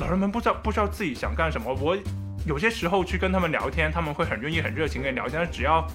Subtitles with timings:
[0.00, 1.74] 老人们不知道不知道自己想干什么。
[1.80, 1.96] 我
[2.46, 5.86] 有些时候去跟他们聊天，他们会很愿意、很热情跟你聊天，但是只要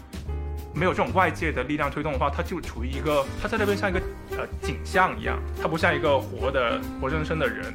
[0.73, 3.99] 没有这种外界的力量推动的话，他就处于一个他在那边像一个
[4.31, 7.73] 呃景象一样，他不像一个活的活生生的人。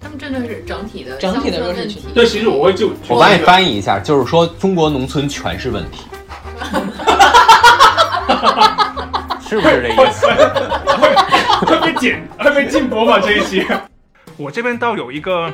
[0.00, 2.08] 他们真的是整体的整体的问题弱势群体。
[2.14, 6.06] 对，其实我会就我帮你翻译一下，就是说中国农村全是问题，
[9.46, 10.26] 是不是这意思？
[11.66, 13.20] 会被剪会被禁播吗？
[13.20, 13.62] 这一期？
[14.36, 15.52] 我这边倒有一个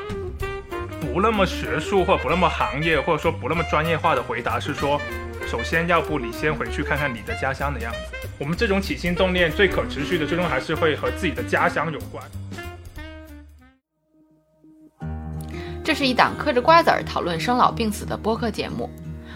[0.99, 4.99] 不那么学术或不那么行业或者说不那么专业化的回答是说，
[5.47, 8.27] 首先要不你先回去看看你的家乡的样子。
[8.39, 12.23] 我们这种起心动念最可持续的，最终还是会和自己的家乡有关。
[15.83, 18.89] 这是一档嗑着瓜子儿讨论生老病死的播客节目。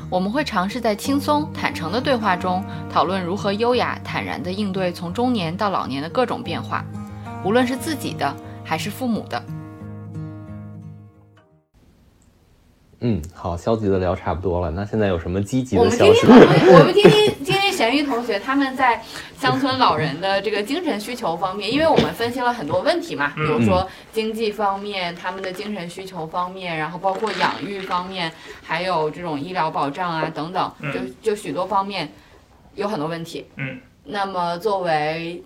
[0.10, 6.84] 我们会尝试在轻松、坦诚的对话中，讨论如何优雅、坦然地应对从中年到老年的各种变化，
[7.44, 8.36] 无论是自己的
[8.66, 9.42] 还是父母的。
[13.02, 16.74] 嗯，好，消极的聊差不多了，那现在有什么积极的消息们听听？
[16.74, 19.00] 我们听听听听咸鱼同学他们在
[19.38, 28.32] 乡村老人的这个精神需求方面，因为我们分析了很多问题嘛，比如说经济方面、他们的精神需求方面，然后包括养育方面，
[28.64, 32.12] 还有这种医疗保障啊等等，嗯就就许多方面
[32.74, 33.46] 有很多问题。
[33.58, 35.44] 嗯，那么作为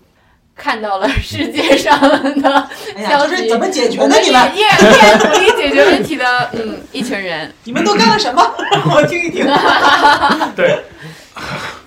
[0.60, 1.98] 看到了世界上
[2.42, 3.96] 的 哎呀，消息，这是怎么解决？
[4.06, 7.50] 的你依们，依然依然努力解决问题的，嗯，一群人。
[7.64, 8.54] 你们都干了什么？
[8.70, 9.46] 让 我听一听。
[10.54, 10.84] 对，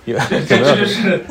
[0.06, 1.24] 有这这这就是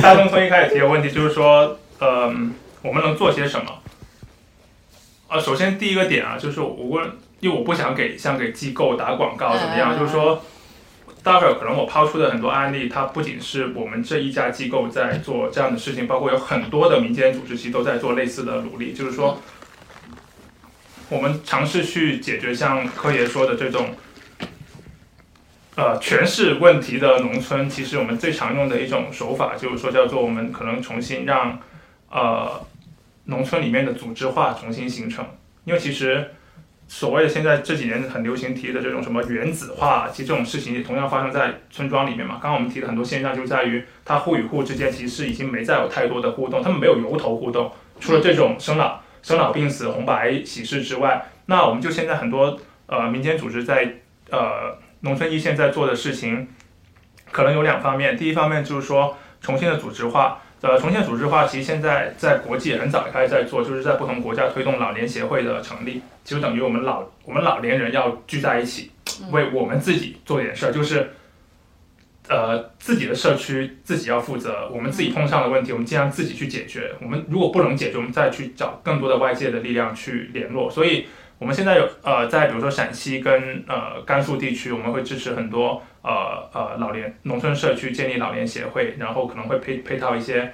[0.00, 2.32] 大东从一开始提的问题，就是说，呃，
[2.80, 3.70] 我们能做些什么？
[5.28, 10.42] 呃，首先第一个点啊，就是我问，因为我不想给像给机构打广告怎么样，嗯就是说，
[11.26, 19.42] 待会儿可能我抛出的很多案例，它不仅是我们这一家机构在做这样的事情，包括有很多的民间组织其实都在做类似的努力，就是说，
[21.08, 23.88] 我们尝试去解决像柯爷说的这种。
[25.74, 31.58] 呃，全是问题的农村，其实我们最常用的一种手法，就是说叫做我们可能重新让
[32.08, 32.64] 呃
[33.24, 35.26] 农村里面的组织化重新形成，
[35.64, 36.35] 因为其实
[36.88, 42.34] 所谓的现在这几年很流行提的这种什么原子化，其实这种事情也同样发生在村庄里面嘛。
[42.34, 53.96] 刚刚我们提的很多现象就在于，它户与户之间其实已经没再有太多的互动，他们没有由头互动，除了这种生老生老病死、红白喜事之外，那我们就现在很多呃民间组织在
[54.30, 56.48] 呃农村一线在做的事情，
[57.32, 58.16] 可能有两方面。
[58.16, 68.90] 第一方面就是说重新的组织化，呃，重新的组织化其实现在在国际也很早就开始在做，就是在不同国家推动老年协会的成立，就等于我们老我们老年人要聚在一起，
[69.30, 71.10] 为我们自己做点事儿，就是。
[72.28, 76.92] 呃，自己的社区自己要负责，我们自己碰上的问题，我们尽量自己去解决。
[77.00, 80.68] 我们如果不能解决，我们再去找更多的外界的力量去联络。
[80.68, 81.06] 所以，
[81.38, 90.52] 我们现在有呃，在比如说陕西跟呃甘肃地区，我们会支持很多呃呃老年农村社区建立老年协会，然后可能会配配套一些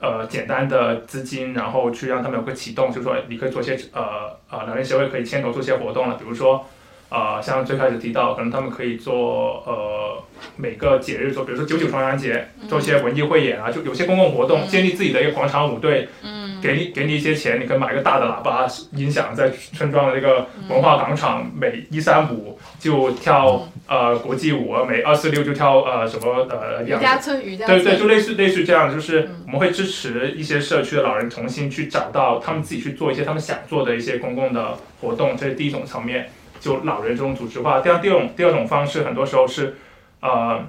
[0.00, 6.66] 呃简单的资金，然后去让他们有个启动，就是说你可以做些呃呃老年协会可以牵头做些活动了，比如说
[7.10, 10.20] 呃像最开始提到，可能他们可以做呃
[10.56, 36.28] 每个节日做，比如说九九重阳节做一些文艺汇演啊，就有些公共活动，建立自己的一个广场舞队，嗯，给你给你一些钱，你可以买一个大的喇叭音响，在村庄的这个文化广场，每一三五就跳呃国际舞，每二四六就跳呃什么呃瑜两伽村，瑜伽，对对，就类似类似这样，就是我们会支持一些社区的老人重新去找到他们自己去做一些他们想做的一些公共的活动，这是第一种层面，
[36.58, 37.80] 就老人这种组织化。
[37.80, 39.76] 第二第二种第二种方式，很多时候是
[40.18, 40.66] 呃，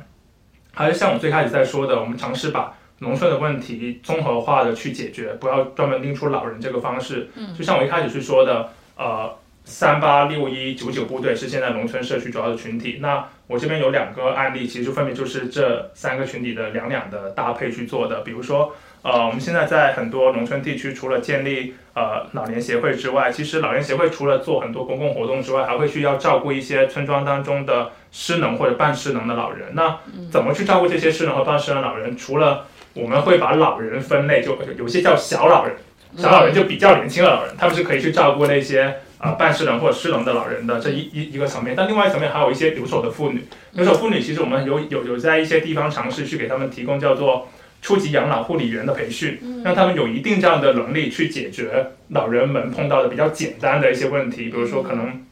[0.72, 7.31] 还是像我最开始在说的，我们尝试把农村的问题综合化的去解决，不要专门拎出老人这个方式。
[7.35, 9.35] 嗯就像我一开始去说的，呃，
[9.66, 13.00] 三八六一九九部队是现在农村社区主要的群体。
[13.01, 18.22] 那我这边有两个案例，其实分别就是这三个群体的两两的搭配去做的。
[18.22, 29.69] 比如说，呃，我们现在在很多农村地区，除了建立呃老年协会之外，其实老年协会除了做很多公共活动之外，还会需要照顾一些村庄当中的失能或者半失能的老人。
[29.74, 29.98] 那
[30.31, 32.16] 怎么去照顾这些失能和半失能老人？
[32.18, 35.75] 除了我们会把老人分类，就有些叫小老人，
[36.18, 41.74] 小老人就比较年轻的老人，他们是可以去照顾那些呃半失能或者失能的老人的这一一一个层面。
[41.75, 43.42] 但另外一层面还有一些留守的妇女，
[43.72, 47.48] 留守妇女其实我们有有有在一些地方尝试去给他们提供叫做
[47.81, 55.26] 初级养老护理员的培训，让他们有一定这样的能力去解决老人们碰到的比较简单的一些问题，比如说可能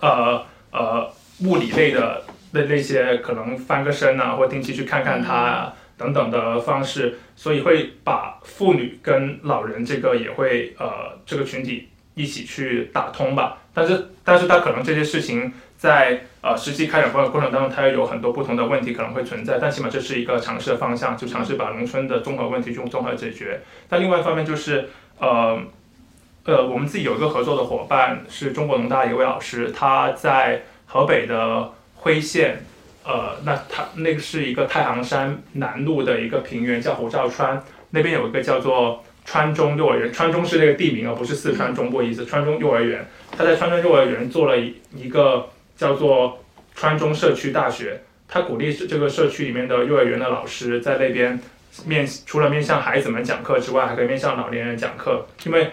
[0.00, 2.22] 呃呃物理类的
[2.52, 5.74] 那那些可能翻个身啊，或定期去看看他啊。
[5.98, 13.58] 等等的方式，所以会把妇女跟老人这个也会呃这个群体一起去打通吧。
[13.72, 19.58] 但是，但是它可能这些事情在呃实际开展过过程当中，它有很多不同的问题可能会存在。
[19.60, 23.60] 但起码这是一个尝试的方向，就尝试把农村的综合问题去综合解决。
[23.88, 25.62] 但另外一方面就是呃
[26.44, 32.64] 呃，我们自己有一个合作的伙伴是中国农大一位老师，他在河北的辉县。
[33.08, 42.24] 呃，那他那个是一个太行山南麓的一个平原，叫侯兆川，那边有一个叫做川中幼儿园，川中是那个地名啊，不是四川中部意思。
[42.24, 43.06] 川中幼儿园，
[43.36, 46.42] 他在川中幼儿园做了一一个叫做
[46.74, 51.38] 川中社区大学，他鼓励这个社区里面的幼儿园的老师在那边
[51.84, 55.68] 面，除了面向孩子们讲课之外，还可以面向老年人讲课，因为。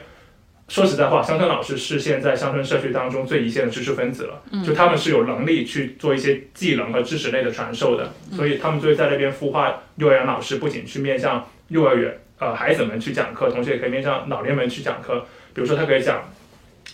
[0.69, 4.41] 说实在话，乡村老师是现在乡村社区当中最一线的知识分子了。
[4.65, 15.25] 就他们是有能力去做一些技能和知识类的传授的，所以他们就会在那边孵化幼儿园老师，不仅去面向幼儿园呃孩子们去讲课，同时也可以面向老年人去讲课。
[15.53, 16.23] 比如说，他可以讲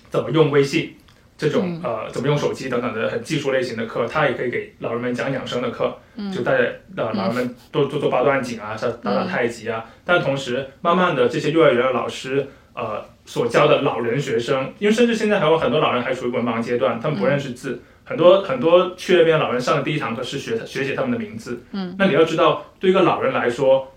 [0.09, 0.95] 怎么用微信
[1.37, 5.97] 这种呃怎么用手机等等的很技术类型的课，他也可以给老人们讲养生的课，
[6.33, 6.57] 就带
[6.97, 9.85] 呃老人们多做做八段锦啊，打打太极啊。
[10.05, 13.05] 但同时，慢慢的这些幼儿园的老师呃。
[13.29, 21.61] 所教的老人学生，因为甚至现在还有很多老人还处于文盲阶段，他们不认识字，很多很多去那边老人上的第一堂课是学学写他们的名字。
[21.71, 23.93] 嗯，那你要知道，对一个老人来说，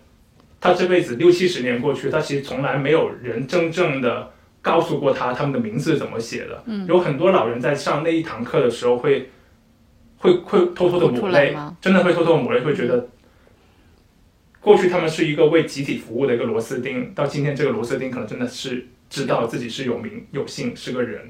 [0.62, 4.32] 他这辈子六七十年过去，他其实从来没有人真正的
[4.62, 6.62] 告诉过他他们的名字怎么写的。
[6.64, 9.28] 嗯，有很多老人在上那一堂课的时候会
[10.16, 13.08] 会会偷偷的抹泪，真的会偷偷抹泪，会觉得
[14.60, 18.86] 过去他们是一个为集体服务的一个螺丝钉，到今天这个螺丝钉可能真的是。
[19.12, 21.20] 知道自己是有名有姓是个人，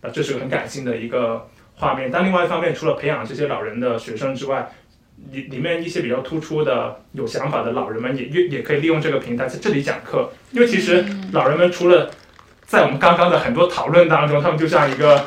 [0.00, 2.10] 啊，这是个很感性的一个画面。
[2.10, 4.72] 但另外一方面，除了培养这些老人的学生之外，
[5.30, 10.32] 里里面一些比较突出的有想法的老人们也也也可以利用这个平台在这里讲课。
[10.50, 12.10] 因为其实老人们除了
[12.66, 15.26] 在我们刚刚的很多讨论当中，他们就像一个。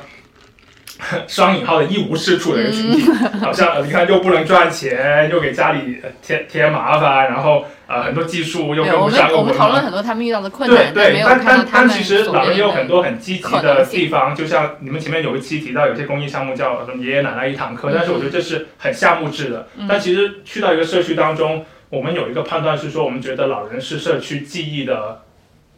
[1.28, 3.12] 双引号的一无是处的一个群体，
[3.42, 9.32] 好像你看又不能赚钱，又给家里添添麻烦，然后呃很多技术又跟不上。
[9.34, 19.68] 我们讨论很多他们遇到的困难，对对，但但但其实老人也有很多很积极的地方，就像你们前面有一期提到有些公益项目叫什么爷爷奶奶一堂课，但是我觉得这是很项目制的。
[19.90, 25.22] 但其实去到一个社区当中，我们有一个判断是说，我们觉得老人是社区记忆的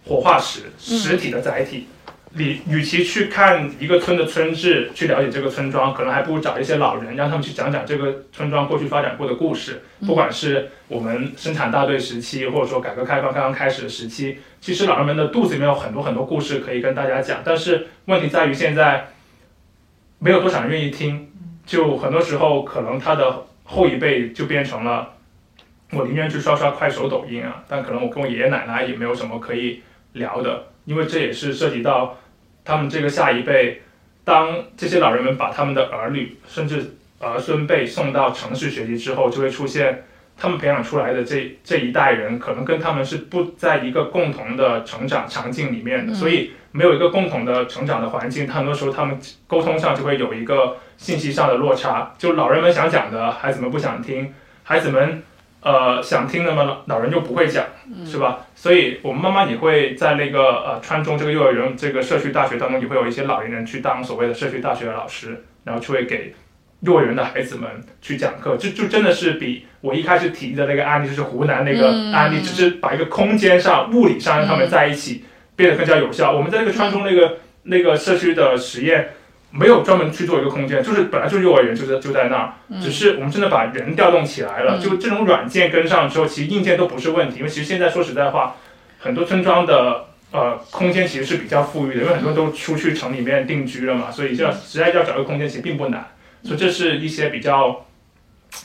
[0.06, 1.88] 活化石，实体的载体。
[2.32, 9.82] 你与其去看一个村的村志，去了解这个村庄，可能还不如找一些老人，让他们去讲讲这个村庄过去发展过的故事。
[10.06, 17.42] 不管是我们生产大队时期，或者说改革开放刚刚开始的时期，其实老人们的肚子里面有很多很多故事可以跟大家讲。
[17.44, 19.08] 但是问题在于现在
[20.20, 21.32] 没有多少人愿意听，
[21.66, 25.14] 就很多时候可能他的后一辈就变成了
[25.92, 29.82] 我宁愿去刷刷快手、抖音啊，但可能我跟我爷爷奶奶也没有什么可以
[30.14, 32.18] 聊的，因为这也是涉及到。
[32.70, 33.82] 他们这个下一辈，
[34.26, 40.04] 当这些老人们把他们的儿女甚至儿孙辈送到城市学习之后，就会出现
[40.36, 49.18] 他们培养出来的这这一代人，可能跟他们是不在一个共同的成长场景里面的，所以没有一个共同的成长的环境，很多时候他们
[49.48, 52.14] 沟通上就会有一个信息上的落差。
[52.18, 55.24] 就老人们想讲的，孩子们不想听，孩子们。
[55.68, 57.66] 呃，想听的嘛，老老人就不会讲，
[58.06, 58.48] 是吧？
[58.56, 66.34] 所以我们慢慢也会在那个呃川中这个幼儿园这个社区大学当中，也会有一些老年人去当所谓的社区大学的老师，然后去会给
[66.80, 67.70] 幼儿园的孩子们
[68.02, 68.56] 去讲课。
[68.56, 75.26] 就就真的是比我一开始提的那个案例，就是湖南那个案例，就是把一个空间上、物理上让他们在一起
[75.58, 76.32] 变得更加有效。
[76.32, 79.10] 我们在那个川中那个那个社区的实验。
[79.58, 84.80] 没有专门去做一个空间，就是本来就是幼儿园，就在就在那儿，只是我们真的把人调动起来了。
[84.80, 87.38] 就这种软件跟上之后，其实硬件都不是问题。
[87.40, 88.56] 因为其实现在说实在话，
[89.00, 96.08] 很多村庄的呃空间其实是比较富裕的，因为很多都出去城里面定居了嘛，所以要实在要找一个空间其实并不难。
[96.44, 97.86] 所以这是一些比较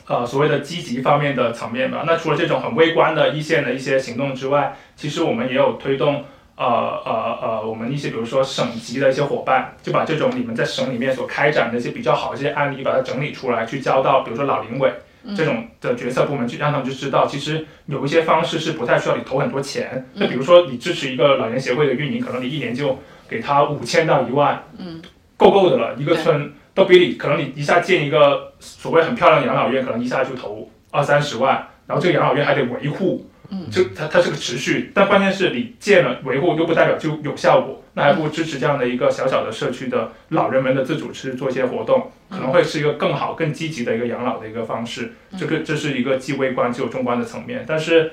[0.06, 2.04] 呃所谓的积极方面的层面吧。
[2.06, 6.24] 那除了这种很微观的一线的一些行动之外，其实我们也有推动。
[6.62, 14.92] 呃呃呃，我们一些比如说省级的一些伙伴，就把这种你们在省里面所开展的一些比较好的这些案例，把它整理出来，去交到比如说老龄委
[15.36, 20.08] 这种的决策部门去，让他们就知道，其实有一些方式是不太需要你投很多钱。
[20.14, 25.02] 那比如说你支持一个老年协会的运营，可能你一年就给他五千到一万，嗯，
[25.36, 25.94] 够够的了。
[25.96, 33.28] 一个村都比你可能你一下建一个所谓很漂亮的养老院，可能一下就投二三十万，然后这个养老院还得维护。
[33.70, 45.12] 就它它是个持续，但关键是你建了维护又不代表就有效果，那还不如支持这样的一个小小的社区的老人们的自主去做一些活动，可能会是一个更好、更积极的一个养老的一个方式。
[45.38, 48.12] 这个这是一个既微观又中观的层面，但是，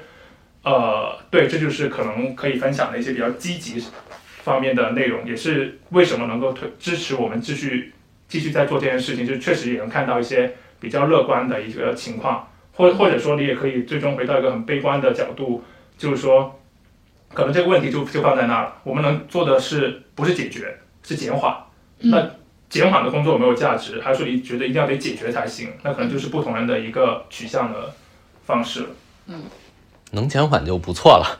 [0.64, 3.84] 呃，对，这就是可能可以分享的一些比较积极
[4.44, 7.94] 方面的内容，也是为什么能够推支持我们继续
[8.28, 12.48] 继续在做这件事情，就确实也能看到一些比较乐观的一个情况，
[12.80, 15.62] 或或者说你也可以最终回到一个很悲观的角度，
[15.98, 16.58] 就是说，
[17.34, 21.54] 可能这个问题就就放在那儿了，我们能做的是不是解决，是减缓，
[21.98, 22.26] 那
[22.70, 25.74] 减缓的工作有没有价值，还是说你觉得一定要得解决才行？
[25.84, 27.94] 那可能就是不同人的一个取向的
[28.46, 28.88] 方式了。
[30.12, 31.40] 能减缓就不错了。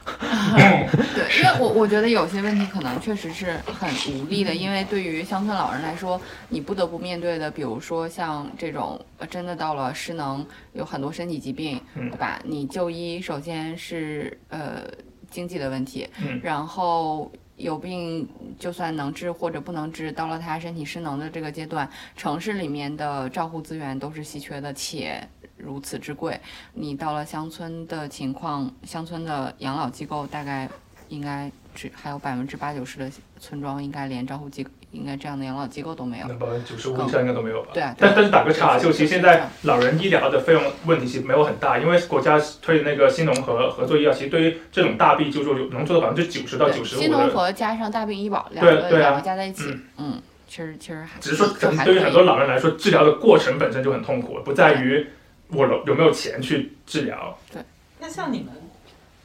[1.14, 12.40] 对， 因为我我觉得有些问题可能确实是很无力的，因为对于乡村老人来说，你不得不面对的，比如说像这种呃真的到了失能，有很多身体疾病，嗯对吧？
[12.44, 14.82] 你就医首先是呃
[15.30, 17.30] 经济的问题，嗯然后。
[17.60, 18.26] 有病
[18.58, 21.86] 就算能治或者不能治，到了他身体失能的这个阶段，
[22.16, 25.22] 城市里面的照护资源都是稀缺的，且
[25.64, 26.38] 如此之贵。
[26.74, 30.68] 你到了乡村的情况，乡村的养老机构大概
[31.08, 36.26] 应该只还有百分之八九十的村庄应该连照护机应该这样的养老机构都没有。
[36.28, 37.68] 那百分之九十五以上应该都没有吧？
[37.72, 51.48] 对啊，对啊但但是打个岔，对就其实现在老人医疗的费用问题其实没有很大，因为国家推的那个新农合合作医疗，其实对于这种大病救助能做到百分之九十到九十五新农，合加上大病医保两个两个加在一起嗯，嗯，其实其实还只是说
[51.84, 55.06] 对于很多老人来说，治疗的过程本身就很痛苦，不在于
[55.52, 57.36] 我有有没有钱去治疗。
[57.52, 57.62] 对
[57.98, 58.52] 那像你们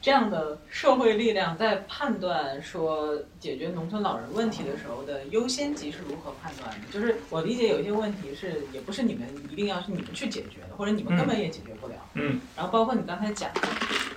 [0.00, 6.86] 这样的社会力量，在判断说解决农村老人问题的时候的优先级是如何判断的？
[6.92, 11.94] 就是我理解有一些问题是也不是你们一定要是你们去解决的，或者你们根本也解决不了。
[12.14, 12.40] 嗯。
[12.56, 13.62] 然后包括你刚才讲的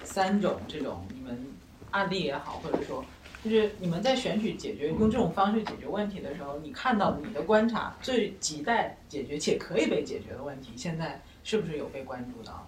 [0.04, 1.46] 三种这种你们
[1.92, 3.04] 案例也好，或者说。
[3.42, 12.68] 就是你们在选取解决用这种方式解决问题的时候，你看到你的观察最亟待解决且可以被解决的问题，现在是不是有被关注到？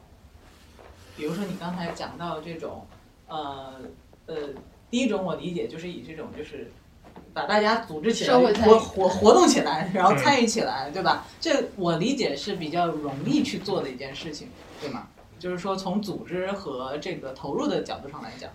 [1.18, 2.88] 比如说你刚才讲到这种，
[3.28, 3.76] 呃
[4.26, 4.36] 呃，
[4.90, 6.72] 第一种我理解就是以这种就是
[7.34, 11.26] 把大家组织起来，社会参与活活活动起来，然后参与起来，对吧？
[11.40, 14.50] 这我理解是比较容易去做的一件事情，
[14.80, 15.08] 对吗？
[15.38, 18.50] 就是说从组织和这个投入的角度上来讲，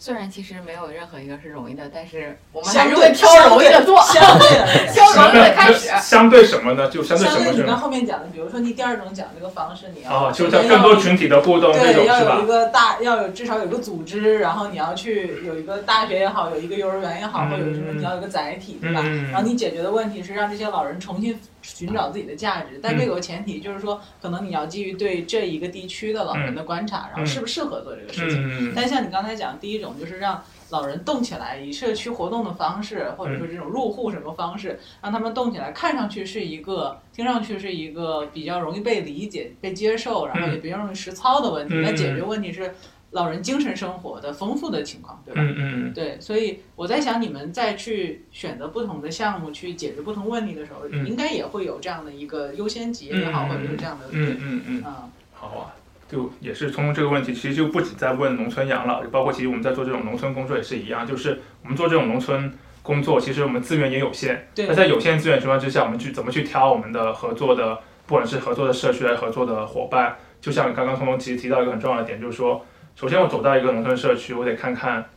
[0.00, 4.48] 虽然其实没有任何一个是容易的，但是我们还是会挑容易的做，相对
[4.94, 5.88] 挑容易的开始。
[6.00, 6.88] 相对什么呢？
[6.88, 7.76] 就相对什相对你刚么是吗？
[7.76, 12.46] 后面讲的，比如说你第二种讲这个方式，你要哦，就首先要叫更多群体的互动这对，种是要有一？
[12.46, 19.00] 个大，要有至少有一个组织，然后你要去有一个大学也好，有一个幼儿园也好，嗯或者有什么，你要有一个载体，对吧？
[19.04, 21.36] 嗯然后你解决的问题是让这些老人重新
[21.74, 28.72] 寻找自己的价值，但这个前提，就是说可能你要基于对这一个地区的老人的观察，然后适不适合做这个事情。
[28.74, 41.74] 但像你刚才讲，第一种就是让老人动起来，以社区活动的方式，或者说这种入户什么方式，让他们动起来，看上去是一个，听上去是一个比较容易被理解、被接受，然后也比较容易实操的问题。
[41.74, 42.74] 嗯那解决问题是
[43.10, 45.40] 老人精神生活的丰富的情况，对吧？
[45.42, 55.74] 嗯嗯对，所以我在想，你们再去选择不同的项目去解决不同问题的时候，嗯应该也会有这样的一个优先级也好，嗯或者是这样的，嗯嗯嗯，啊好啊。
[56.10, 62.50] 就也是从这个问题，其实就不仅在问农村养老，包括其实我们在做这种农村工作也是一样，就是我们做这种农村
[62.82, 64.48] 工作，其实我们资源也有限。
[64.54, 72.64] 对那在有限资源情况之下，我们去怎么去挑我们的合作的，不管是合作的社区还是合作的伙伴，就像刚刚通通其实提到一个很重要的点，就是说，
[72.98, 75.08] 首先我走到一个农村社区，我得看看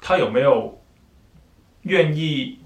[0.00, 0.82] 他有没有
[1.82, 2.58] 愿意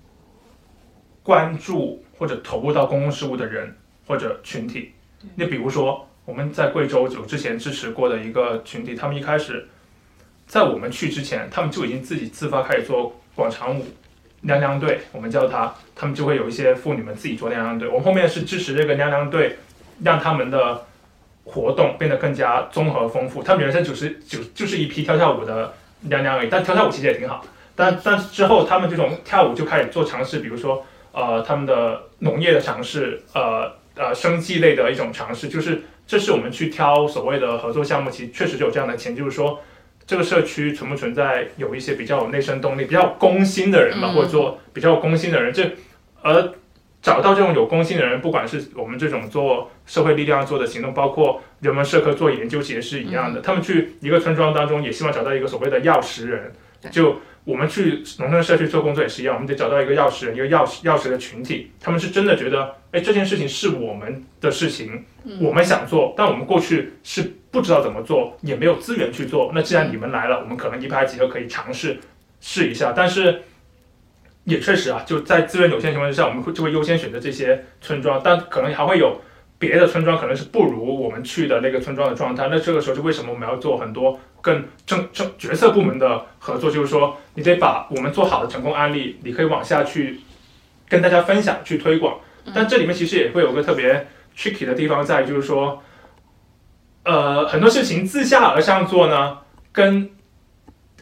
[1.23, 4.95] 关注或者投入到公共事务的人或者群体。
[5.35, 9.69] 那比如说，我们在贵州有之前支持过的一个群体，他们一开始
[10.47, 13.85] 在我们去之前，他们就已经自己自发开始做广场舞
[14.41, 17.87] 娘娘队，我们叫他，他们就会有一些妇女们自己做娘娘队。
[17.89, 19.59] 我们后面是支持这个娘娘队，
[20.03, 20.87] 让他们的
[21.47, 23.43] 活动变得更加综合丰富。
[23.43, 27.43] 他们原先就是就就是一批跳跳舞的娘娘而已，但跳跳舞其实也挺好。
[27.75, 39.61] 但但之后他们这种跳舞就开始做尝试，比如说呃他们的农业的尝试，呃呃生计类的一种尝试，就是这是我们去挑所谓的合作项目，其实确实就有这样的前提，就是说
[40.07, 45.71] 这个社区存不存在有一些比较有内生动力、比较有公心的人吧，嗯或者说比较有公心的人，这
[46.23, 46.51] 而
[47.07, 53.41] 找到这种有公信的人，不管是我们这种做社会力量做的行动，包括人文社科做研究，其实是一样的。
[53.41, 56.53] 他们去一个村庄当中，也希望找到一个所谓的钥匙人，
[56.91, 57.21] 就。
[57.47, 65.05] 我们去农村社区做工作也是一样，我们得找到一个钥匙人，一个钥匙钥匙的群体，他们是真的觉得，哎，这件事情是我们的事情，
[65.41, 67.23] 我们想做，但我们过去是
[67.53, 69.53] 不知道怎么做，也没有资源去做。
[69.55, 72.01] 那既然你们来了，我们可能一拍即合，可以尝试
[72.41, 72.93] 试一下。
[72.97, 73.43] 但是
[74.47, 79.21] 也确实啊，就在资源有限情况之下，我们会就会优先选择这些村庄，但可能还会有
[79.59, 86.71] 别的村庄可能是不如我们去的那个村庄的状态，那这个时候就为什么我们要做很多更政政决策部门的合作？
[86.71, 90.21] 就是说，你得把我们做好的成功案例，你可以往下去
[90.89, 92.17] 跟大家分享、去推广。
[92.55, 95.83] 但这里面其实也会有个特别 tricky 的地方在，就是说，
[97.03, 99.39] 呃，很多事情自下而上做呢，
[99.73, 100.09] 跟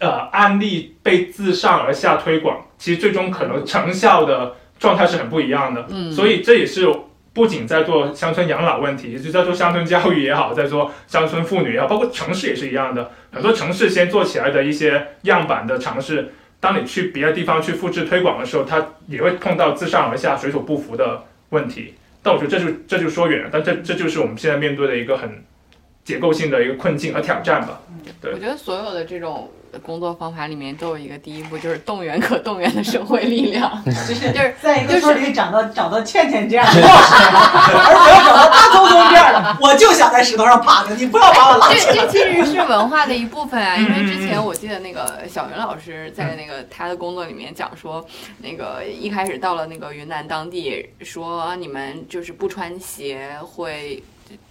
[0.04, 5.86] 呃案例被自上而下推广，其实最终可能成效的状态是很不一样的。
[5.88, 6.86] 嗯，所以这也是
[7.32, 13.10] 不仅在做乡村养老问题，就在做乡村教育也好，在做乡村妇女也好，包括城市也是一样的。
[13.32, 21.94] 很多城市先做起来的一些样板的尝试，当你去别的地方去复制推广的时候，它也会碰到自上而下水土不服的问题。
[22.22, 25.44] 但我觉得这就这就说远了，但这这就是我们现在面对的一个很
[26.04, 27.80] 结构性的一个困境和挑战吧。
[27.88, 29.50] 嗯对我觉得所有的这种
[29.82, 42.06] 工作方法里面都有一个第一步，就是动员可动员的社会力量， 就是 就是在一个就是村里找到找到倩倩这样的 而不要找到大聪聪这样的，我就想在石头上趴着，你不要把我拉这起来。
[42.06, 48.04] 这其实是文化的一部分啊，因为之前我记得那个小云老师在那个他的工作里面讲说，
[48.38, 54.02] 那个一开始到了那个云南当地，说啊你们就是不穿鞋会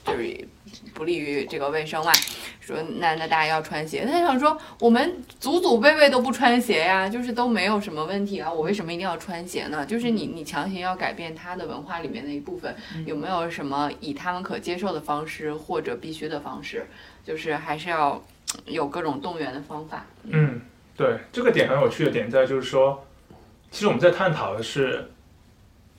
[0.06, 0.48] 就是
[0.94, 2.12] 不利于这个卫生嘛，
[2.60, 4.06] 说那那大家要穿鞋。
[4.06, 9.86] 他想说我们祖祖辈辈都不穿鞋呀，就是都没有什么问题啊，我为什么一定要穿鞋呢？
[9.86, 12.76] 就是你你强行要改变他的文化里面的一部分，
[13.06, 16.86] 有没有什么以他们可接受的方式或者必须的方式？
[17.26, 18.22] 就是还是要
[18.66, 20.06] 有各种动员的方法。
[20.24, 20.62] 嗯，
[20.98, 23.06] 对，这个点很有趣的点在就是说，
[23.72, 25.10] 其实我们在探讨的是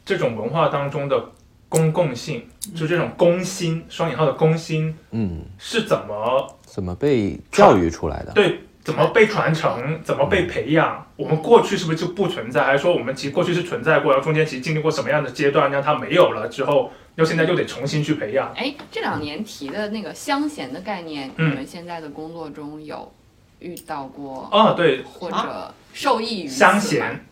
[0.04, 1.32] 这种文化当中的
[1.74, 8.32] 公共性，就这种公心（双引号的公心嗯，）是怎么怎么被教育出来的？
[8.32, 11.04] 对怎么被传承，怎么被培养？
[11.16, 12.62] 我们过去是不是就不存在？
[12.64, 18.52] 还是说我们其实过去是存在过，然后中间其实经历过什么样的阶段，让它没有了之后，又现在又得重新去培养？
[18.54, 23.10] 哎，这两年提的那个乡贤的概念，嗯你们现在的工作中有
[23.58, 27.24] 遇到过，哦，对，或者受益于此乡吗贤，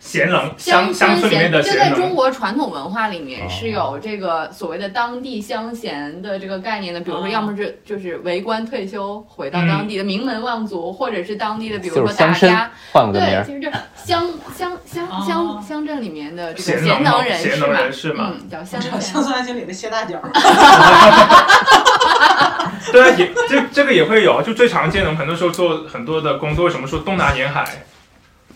[0.00, 3.48] 贤能乡乡乡村里面的就在中，国传统文化里面哦。
[3.50, 7.28] 是有这个所谓的当地乡贤的这个概念的，比如说，哦。
[7.28, 13.44] 要么是就是为官退休回到当地的名门望族，或者是当地的，比如说大家，对，换了个名儿。
[13.44, 15.24] 其实这乡乡乡哦。
[15.26, 19.22] 乡乡镇里面的这个贤贤能能人士贤能嘛，人士嘛嗯，叫我乡知道贤乡。
[19.22, 20.18] 村爱情里的谢大脚，
[22.92, 27.64] 对啊，也这这个也会有，就最常见的，我们很多时候做很多的工作，为什么说东南沿海，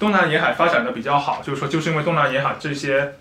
[0.02, 3.12] 东南沿海发展的比较好，就是说就是因为东南沿海这些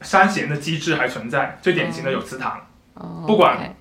[0.00, 2.66] 山贤的机制还存在，最典型的有祠堂。
[2.94, 3.76] 哦不管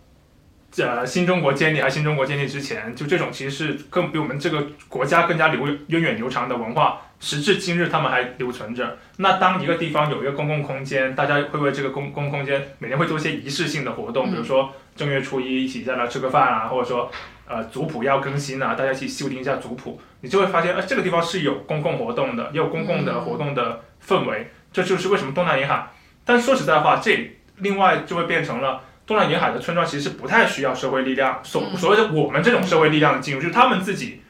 [0.76, 8.98] 呃，新中国建立还是新中国建立之前，就这种其实是更比我们这个国家更加流源远流长的文化，时至今日他们还留存着。
[9.16, 17.10] 那当一个地方有一个公共空间，大家会为这个公公共空间每年会做一些仪式性的活动，嗯比如说正月初一一起在那吃个饭啊，或者说
[17.48, 25.88] 呃族谱要更新啊，大家一起修订一下族谱，你就会发现，呃，这个地方是有公共活动的，也有公共的活动的氛围，这就是为什么东南沿海。
[26.26, 28.82] 但说实在话，这另外就会变成了。
[29.06, 34.22] 东南沿海的村庄其实不太需要社会力量，所所谓的我们这种社会力量的进入，就是他们自己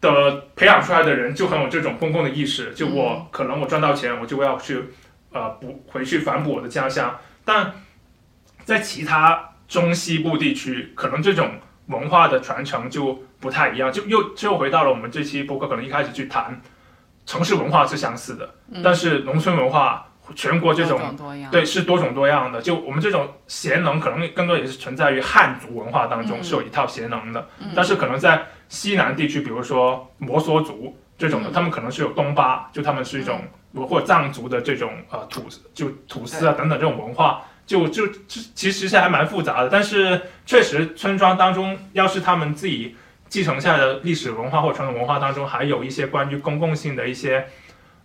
[0.00, 2.72] 的培养出来的人就很有这种公共的意识。
[2.74, 4.86] 就我可能我赚到钱，我就要去
[5.30, 7.16] 呃补回去反哺我的家乡。
[7.44, 7.72] 但
[8.64, 11.50] 在其他中西部地区，可能这种
[11.86, 16.60] 文化的传承就不太一样，就又又回到了我们这期播客可能一开始去谈
[17.24, 22.60] 城市文化是相似的，嗯但是农村文化全国这种多对，是多种多样的。
[22.60, 27.48] 就我们这种贤能，可能更多也是存在于汉族文化当中，嗯是有一套贤能的。
[27.58, 33.40] 嗯但是可能在西南地区，比如说摩梭族这种的，嗯他们可能是有东巴，就他们是一种
[33.88, 37.42] 或者藏族的这种呃土就土司啊等等这种文化。
[37.72, 42.94] 就就就其实是还蛮复杂的，但是确实村庄当中，要是他们自己
[43.30, 47.46] 继承下来的历史文化或传统文化当中，还有一些关于公共性的一些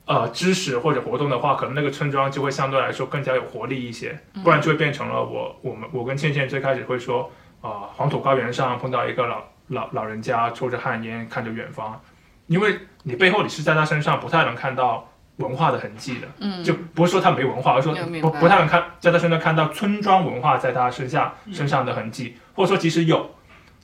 [0.06, 12.01] 呃知识或者活动的话，可能那个村庄就会相对来说更加有活力一些，不然就会变成了我我们我跟倩倩最开始会说，啊、黄土高原上碰到一个老老老人家抽着旱烟看着远方，
[12.45, 15.06] 因为你背后你是在他身上不太能看到
[15.38, 21.54] 文化的痕迹的，嗯，就不是说他没文化，而是说不不太能看在他身上看到村庄文化在他身下嗯。
[21.54, 23.30] 身上的痕迹，或者说即使有，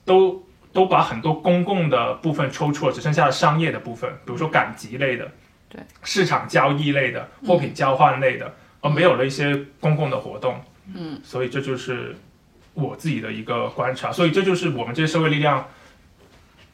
[0.04, 5.30] 都都把很多公共的部分抽出了，只剩下了商业的部分，比如说赶集类的，
[5.68, 10.60] 对，市场交易类的，货品交换类的，而没有了一些公共的活动，
[10.92, 12.16] 嗯，所以这就是
[12.74, 15.64] 我自己的一个观察，所以这就是我们这些社会力量。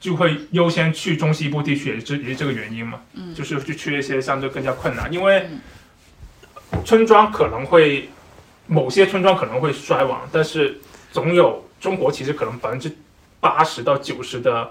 [0.00, 3.32] 就会优先去中西部地区，也是也是这个原因嘛，嗯。
[3.34, 5.60] 就是去去一些相对更加困难，因为嗯。
[6.84, 8.08] 村庄可能会
[8.66, 10.80] 某些村庄可能会衰亡，但是
[11.12, 12.90] 总有中国其实可能百分之
[13.40, 14.70] 八十到九十的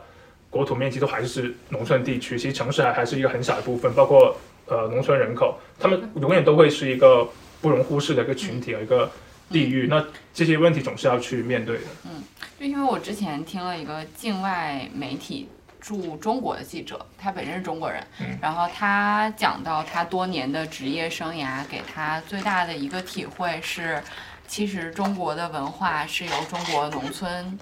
[0.49, 4.35] 国土面积都还是农村地区，其实城市还还是一个很小的部分，包括
[4.67, 7.27] 呃农村人口，他们永远都会是一个
[7.61, 9.11] 不容忽视的一个群体，一个
[9.49, 9.87] 地域。
[9.87, 11.83] 那这些问题总是要去面对的。
[12.05, 12.23] 嗯
[12.59, 15.47] 就因为我之前听了一个境外媒体
[15.79, 24.03] 驻中国的记者，他本身是中国人，嗯然后他讲到他多年的职业生涯给他最大的一个体会是，
[24.45, 27.57] 其实中国的文化是由中国农村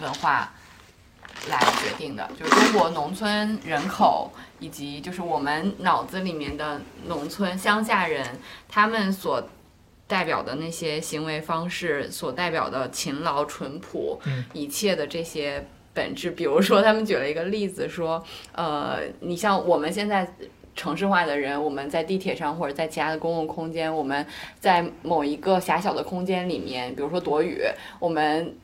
[0.00, 0.52] 文化
[1.48, 8.26] 来决定的，就是中国农村人口以及就是我们脑子里面的农村乡下人，
[8.68, 9.48] 他们所
[10.14, 16.30] 代表的那些行为方式，所代表的勤劳淳朴，嗯一切的这些本质。
[16.30, 18.22] 比如说，他们举了一个例子说，
[18.52, 20.32] 呃，你像我们现在。
[20.76, 24.26] 城市化的人，我们在地铁上或者在其他的公共空间，我们
[24.58, 27.62] 在某一个狭小的空间里面，比如说躲雨，
[28.00, 28.63] 我们呃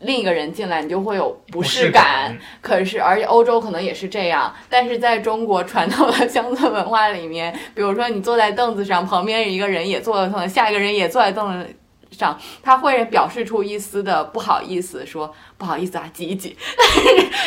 [0.00, 2.36] 另一个人进来，你就会有不适感。
[2.60, 11.68] 可是，而且欧洲可能也是这样，但是在中国传统的乡村文化里面，比如说你坐在凳子上，旁边一个人也坐在凳子，下一个人也坐在凳子
[12.12, 16.56] 上，他会表示出一丝的不好意思，说不好意思啊，挤一挤。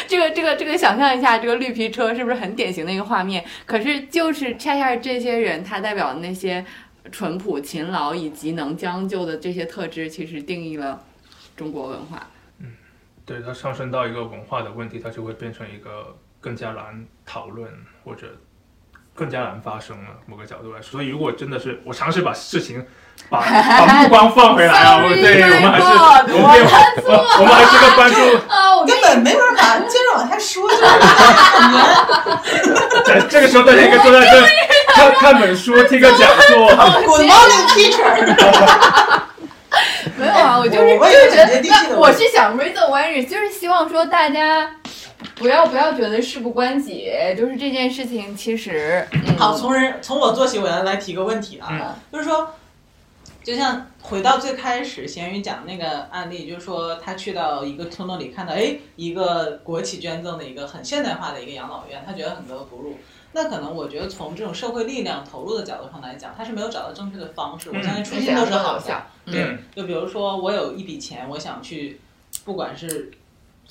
[0.07, 3.43] 这个这个这个，想象一下，这个绿皮车是不是很典型的一个画面？
[3.65, 6.65] 可是就是恰恰这些人，他代表的那些
[7.11, 11.01] 淳朴、勤劳以及能将就的这些特质，其实定义了
[11.59, 12.25] 中国文化。
[12.61, 12.71] 嗯
[13.25, 17.69] 对它上升到一个文化的问题，它就会变成一个更加难讨论
[18.03, 18.25] 或者
[19.13, 20.09] 更加难发生了。
[20.25, 22.83] 某个角度来说，所以如果真的是我尝试把事情
[23.29, 26.49] 把 把目光放回来啊，我对我们还是我们
[27.05, 28.19] 我我们还是个关注
[28.51, 30.81] 啊，我根本没法把接着往下说，就是
[33.05, 34.41] 这这个时候大家应该坐在这
[34.95, 36.67] 看看本书、听个讲座。
[37.05, 39.21] Good morning, teacher。
[40.17, 44.69] 没有啊，我就是就是觉得我是想 raise awareness，就是希望说大家
[45.35, 51.95] 不要不要觉得事不关己，就是这件事情其实、嗯、好，从人从我做起，我要来提个问题啊，嗯。
[52.11, 52.53] 就是说，
[53.49, 62.95] 就像回到最开始咸鱼讲那个案例，就是说他去到一个村落里，看到哎一个国企捐赠的一个很现代化的一个养老院，他觉得很格格不入。
[63.31, 67.71] 那可能我觉得从这种社会力量投入的角度上来讲，他是没有找到正确的方式。
[67.71, 69.03] 我相信初心都是好的。
[69.25, 71.99] 对嗯，就比如说我有一笔钱，我想去，
[72.45, 73.09] 不管是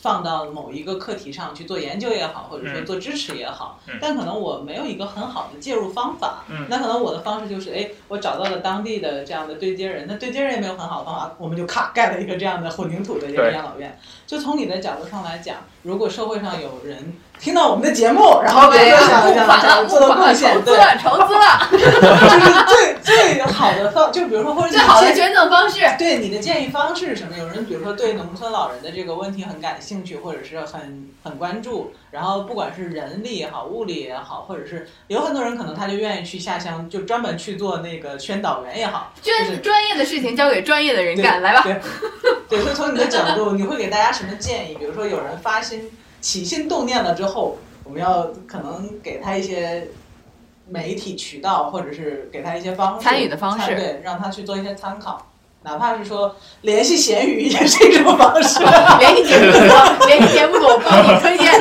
[0.01, 6.45] 放到某一个课题上去做研究也好，或者说嗯做支持也好，嗯但可能我没有一个很好的介入方法。
[6.49, 13.99] 嗯那可能我的方式就是，哎，我找到了当地的这样的对接人，那对接人也没有很好的方法，我们就咔盖了一个这样的混凝土的这个养老院。
[14.27, 25.81] 就从你的角度上来讲，如果社会上有人听到我们的节目，然后比如说想想想做的募款了，贡献，对，筹资了，筹资了，就是最最好的方，就比如说或者最好的建捐赠方式。
[25.99, 27.37] 对你的建议方式是什么？
[27.39, 41.63] 有人比如说对农村老人的这个问题很感兴趣，或者是很很关注，然后不管是人力也好，物力也好，或者是有很多人可能他就愿意去下乡，就专门去做那个宣导员也好，专专业的事情交给专业的人干，来吧。
[41.63, 41.81] 对，
[42.49, 44.75] 对，所以从你的角度，你会给大家什么建议？
[44.75, 49.89] 比如说有人发心起心动念了之后，我们要可能给他一些
[50.69, 55.27] 媒体渠道，或者是给他一些方式参与的方式对，让他去做一些参考。
[55.65, 58.61] 哪怕是说联系咸鱼也是一种方式，
[59.01, 61.53] 联系节目组，联系节目组，我帮你推荐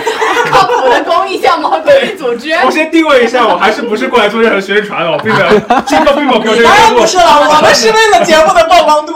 [0.52, 2.52] 靠谱的公益项目和 公益组织。
[2.64, 5.50] 我先定位一下，我还是不是过来做任何宣传的，我并没有
[5.82, 7.06] 机构并没有给我这个当然不。
[7.08, 9.14] 是了，我们是为了节目的曝光度。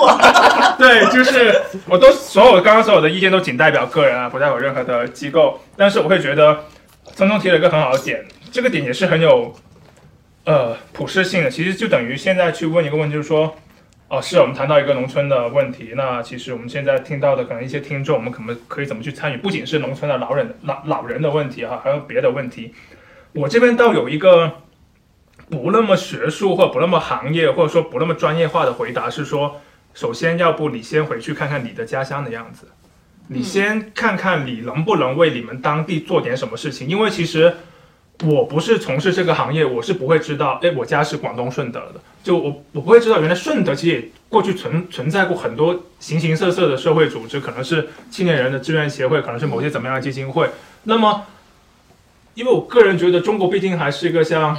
[0.81, 5.61] 对，就是我都所有刚刚所有的意见都仅代表个人啊，不代表任何的机构。
[5.77, 6.65] 但是我会觉得，
[7.13, 9.53] 聪聪提了一个很好的点，这个点也是很有
[10.45, 11.51] 呃普适性的。
[11.51, 13.55] 其实就等于现在去问一个问题，就是说，
[14.07, 19.37] 哦，是我们谈到一个农村的问题，那其实我们现在听到的可能一些听众，我们可能可以怎么去参与？
[19.37, 22.73] 不仅是农村的老人老老人的问题哈，还有别的问题。
[23.33, 24.51] 我这边倒有一个
[25.47, 29.61] 不那么学术或者不那么行业或者说不那么专业化的回答是说。
[29.93, 32.67] 首先，要不你先回去看看你的家乡的样子，
[33.27, 36.87] 你先看看你能不能为你们当地做点什么事情。
[36.87, 37.53] 因为其实
[38.23, 50.49] 我不是从事这个行业，我是不会知道，哎，我家是广东顺德的，就我我不会知道，原来顺德其实也过去存存在过很多形形色色的社会组织，可能是青年人的志愿协会，可能是某些怎么样的基金会。
[50.83, 51.25] 那么，
[52.33, 54.57] 因为我个人觉得中国毕竟还是一个像。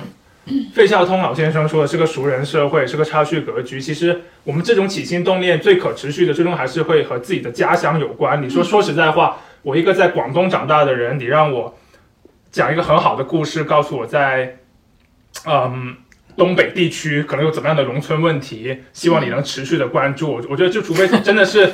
[0.74, 3.80] 费孝通老先生说的是个熟人社会，是个差序格局。
[3.80, 8.42] 其实我们这种起心动念最可持续的，最终还是会和自己的家乡有关。
[8.42, 11.78] 你说说实在话，我一个在广东长大的人，你让我
[12.50, 14.58] 讲一个很好的故事，告诉我在，
[15.46, 15.94] 嗯，
[16.36, 20.32] 东北地区可能有怎么样的农村问题，希望你能持续的关注。
[20.50, 21.70] 我觉得，就除非真的是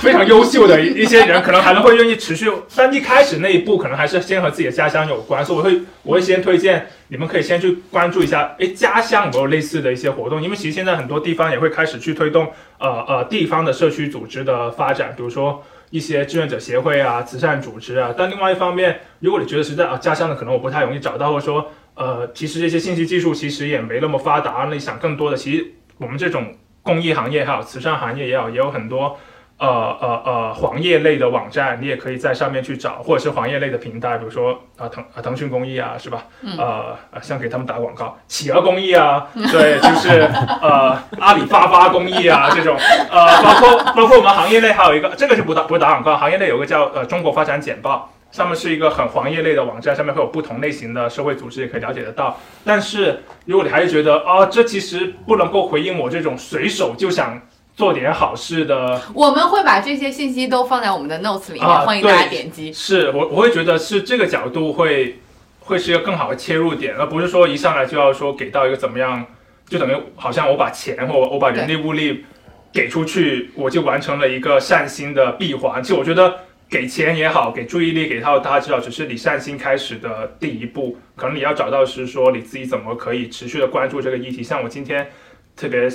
[0.00, 2.50] 非常优秀的一一些人，可能还能会愿意持续。
[2.74, 10.42] 但一开始那一步，可能还是先和自己的家乡有关，所以我会我会先推荐你们可以先去关注一下，哎，家乡有没有类似的一些活动？
[10.42, 18.14] 因为其实现在很多地方也会开始去推动呃呃地方的社区组织的发展，比如说一些志愿者协会啊、慈善组织啊。
[18.16, 21.70] 但另外一方面，如果你觉得实在啊家乡的可能我不太容易找到，或者说。
[21.96, 24.64] 呃，其实这些信息技术其实也没那么发达。
[24.66, 29.18] 那你想更多的，其实我们这种公益行业还有，慈善行业也好，也有很多
[29.60, 29.68] 呃
[30.00, 36.24] 呃呃黄页类的网站，你也可以在上面去找，或者是黄页类的平台，比如说啊腾啊腾讯公益啊，是吧？
[36.58, 40.28] 呃，像给他们打广告，企鹅公益啊， 对，就是
[40.62, 42.74] 呃阿里巴巴公益啊这种，
[43.10, 48.10] 呃，包括包括我们行业内还有一个，这个是不打不打广告，行业内有个叫呃中国发展简报。
[48.30, 52.38] 上面是一个很黄页类的网站，上面会有不同类型的社会组织，也可以了解得到。
[52.64, 57.36] 但是如果你还是觉得啊，这其实不能够回应我这种随手就想
[57.80, 62.70] 做点好事的，我们会把这些信息都放在我们的 notes 里面，欢迎大家点击。
[62.70, 65.18] 是我我会觉得是这个角度会
[65.60, 69.24] 会是一个更好的切入点，而不是说一上来就要说给到一个怎么样，
[69.66, 72.22] 就等于好像我把钱或我把人力物力
[72.70, 75.82] 给出去，我就完成了一个善心的闭环。
[75.82, 76.34] 其实我觉得。
[76.70, 80.96] 给钱也好，给注意力给到大家知道，只是你善心开始的第一步。
[81.16, 84.40] 可能你要找到是说你自己怎么可以持续的关注这个议题。
[84.40, 85.10] 像我今天
[85.56, 85.90] 特别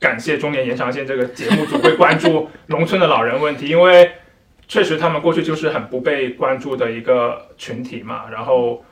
[0.00, 4.10] 感谢中年延长线这个节目组会关注 农村的老人问题，因为
[4.66, 8.24] 确实他们过去就是很不被关注的一个群体嘛。
[8.32, 8.82] 然后。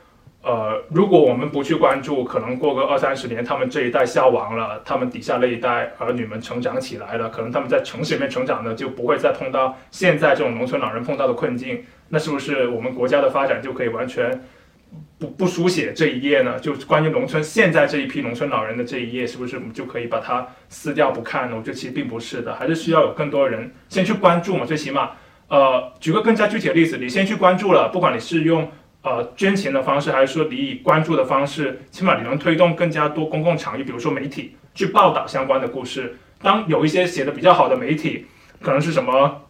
[0.41, 14.31] 呃，如果我们不去关注，可能过个二三十年，他们这一代消亡了，他们底下那一代儿女们成长起来了，可能他们在城市里面成长的就不会再碰到现在这种农村老人碰到的困境，那是不是我们国家的发展就可以完全
[15.17, 16.59] 不不书写这一页呢？
[16.59, 21.55] 就关于农村现在这一批农村老人的这一页，是不是我们就可以把它撕掉不看呢？
[21.57, 24.65] 我觉得其实并不是的，还是需要有更多人先去关注嘛。
[24.65, 25.11] 最起码，
[25.47, 28.69] 呃，举个更加具体的例子，你先去关注了，不管你是用。
[29.01, 36.17] 呃，捐钱的方式，还是说你以关注的方式，起码你能推动更加多公共场域，比如说媒体去报道相关的故事。
[36.41, 38.25] 当有一些写的比较好的媒体，
[38.59, 39.41] 可能是什么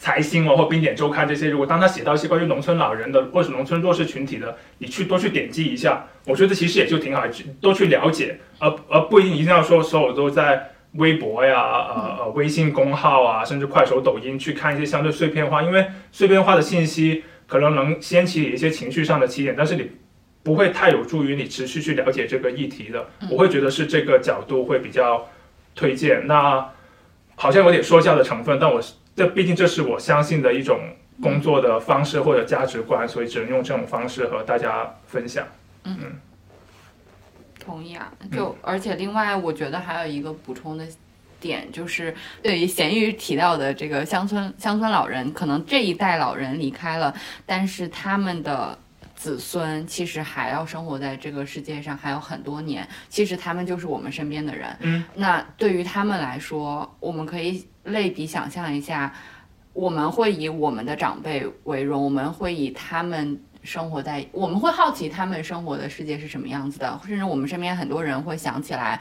[0.00, 17.22] 财新哦或冰点周刊这些，如果当他写到一些关于农村老人的或者农村弱势群体的，你去多去点击一下，我觉得其实也就挺好，去多去了解，而而不一定一定要说所有都在微博呀、呃呃微信公号啊，甚至快手、抖音去看一些相对碎片化，因为碎片化的信息。
[17.50, 19.90] 可能能掀起一些情绪上的起点，但是你
[20.44, 23.04] 不会太有助于你持续去了解这个议题的。
[23.28, 25.26] 我会觉得是这个角度会比较
[25.74, 26.28] 推荐。
[26.28, 26.64] 那
[27.34, 28.80] 好像有点说教的成分，但我
[29.20, 30.80] 这毕竟这是我相信的一种
[31.22, 35.46] 工作的方式或者价值观，所以只能用这种方式和大家分享。
[35.84, 36.18] 嗯，
[37.58, 38.10] 同意啊。
[38.32, 40.86] 就而且另外，我觉得还有一个补充的。
[41.40, 47.14] 点就是对于咸鱼提到的这个乡村乡村老人，可能这一代老人离开了，
[47.46, 48.78] 但是他们的
[49.16, 54.76] 子孙其实还要生活在这个世界上还有很多年，其实他们就是我们身边的人。
[54.80, 59.12] 嗯，那对于他们来说，我们可以类比想象一下，
[59.72, 69.00] 我们会以我们的长辈为荣，我们会以他们生活在，我们会好奇他们生活的世界是什么样子的，甚至我们身边很多人会想起来。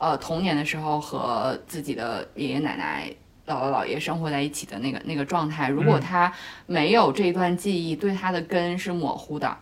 [0.00, 3.12] 呃，童年的时候和自己的爷爷奶奶、
[3.48, 6.32] 姥姥姥爷生活在一起的那个那个状态，如果他
[6.66, 9.56] 没有这一段记忆，对他的根是模糊的，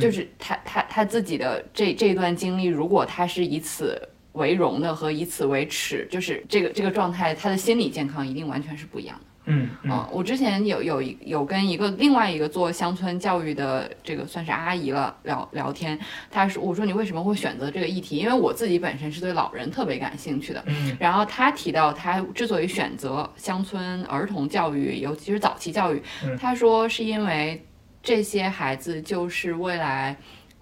[0.00, 9.24] 就是他他他自己的这这段经历，如果他是以此为荣的和以此为耻，就是这个这个状态，他的心理健康一定完全是不一样的。
[9.50, 15.98] 嗯嗯，我之前有有一有跟一个另外一个做乡村教育的这个算是阿姨了聊聊天，
[16.30, 18.18] 她说我说你为什么会选择这个议题？
[18.18, 20.62] 因为我自己本身是对老人特别感兴趣的。
[20.66, 26.02] 嗯，然后她提到她之所以选择乡村儿童教育，尤其是早期教育，
[26.38, 27.64] 她说是因为
[28.02, 30.14] 这些孩子就是未来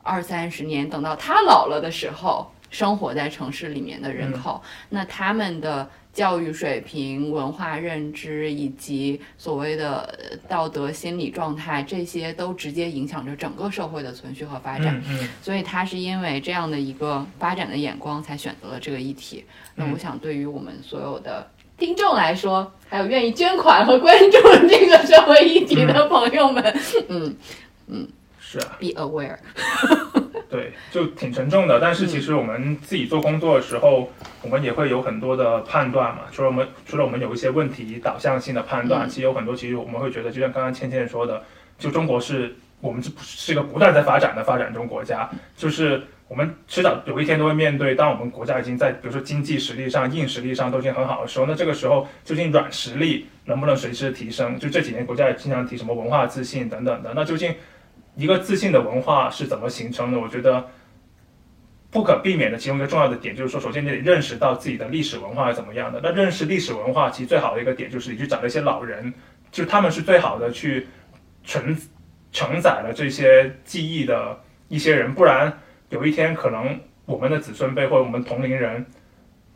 [0.05, 5.89] 二三十年等到他老了的时候，生活在城市里面的人口，那他们的。
[6.17, 14.99] 教育水平、文化认知以及所谓的道德心理状态，这些都直接影响着整个社会的存续和发展。
[15.07, 19.45] 嗯，所以他是因为这样的一个发展的眼光，才选择了这个议题。
[19.75, 26.65] 那我想，对于我们所有的听众来说，还有愿意捐款和关注这个社会议题的朋友们，
[27.11, 27.37] 嗯
[27.89, 28.09] 嗯，
[28.41, 29.37] 是啊，be aware。
[30.57, 31.79] 对，就挺沉重的。
[31.79, 36.23] 但是其实我们自己做工作的时候，我们也会有很多的判断嘛。
[36.33, 41.43] 除了我们，除了我们有一些问题导向性的判断，其实有很多，其实我们会觉得，就像刚刚倩倩说的，
[41.79, 45.29] 就中国是我们是是一个不断在发展的发展中国家。
[45.55, 54.59] 就是我们迟早有一天都会面对，当我们国家已经在比如说经济实力上、硬实力上都已经很好的时候，那这个时候究竟软实力能不能随之提升？
[54.59, 57.55] 就这几年国家也经常提什么文化自信等等的，那究竟
[58.17, 60.19] 一个自信的文化是怎么形成的？
[60.19, 60.69] 我觉得
[61.91, 66.01] 不可避免的其中一个重要的点就是说，首先你得认识到自己的历史文化是怎么样的。
[66.03, 69.15] 那认识历史文化，其实最好的一个点就是你去找那些老人，
[69.53, 70.89] 就他们是最好的去
[71.45, 71.77] 承
[72.33, 75.57] 承载了这些记忆的一些人，不然。
[75.89, 78.85] 有一天，可能我们的子孙辈或者我们同龄人，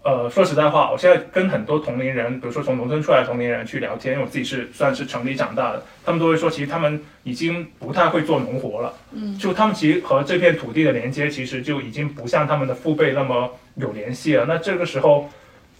[0.02, 8.94] 呃，说实在话，我现在跟很多同龄人，比如说从农村出来的同龄人去聊天，因为我自己是算是城里长大的，他们都会说，其实他们已经不太会做农活了。
[9.12, 14.46] 嗯，就他们其实和这片土地的连接，其实就已经不像他们的父辈那么有联系了。
[14.46, 15.28] 那这个时候，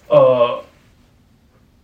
[0.09, 0.63] 呃，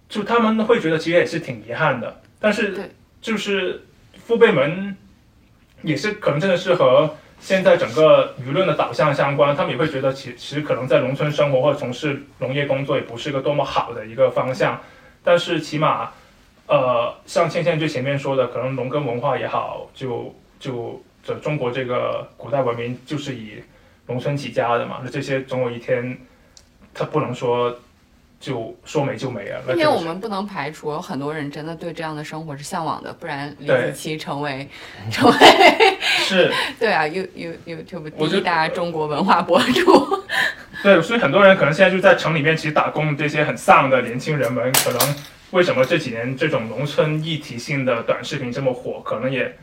[0.08, 2.20] 就他们会觉得其实也是挺遗憾的。
[2.38, 2.90] 但是，
[3.22, 3.82] 就是
[4.26, 4.94] 父辈们
[5.82, 7.16] 也是可能真的是和。
[7.38, 14.80] 现在整个舆论的导向相关，他们也会觉得其其实可能在农村生活或者从事农业工作也不是一个多么好的一个方向。
[15.22, 16.10] 但是起码，
[16.66, 23.62] 呃，像倩倩最前面说的，可能农耕文化也好，就就这中国这个古代文明就是以
[24.06, 25.00] 农村起家的嘛。
[25.04, 26.18] 那这些总有一天，
[26.92, 27.76] 他不能说。
[28.38, 29.62] 就说没就没了。
[29.68, 34.68] 今天我们不能排除有很多人真的对这样的生活是向往的，不然李子柒成为
[35.10, 35.36] 成 为
[36.06, 40.22] 是，对啊，You You YouTube 第一大中国文化博主。
[40.82, 45.16] 对，所以很多人可能现在就在城里面其实打工，这些很丧的年轻人们，可能
[45.52, 49.56] 为什么这几年这种农村议题性的短视频这么火，可能也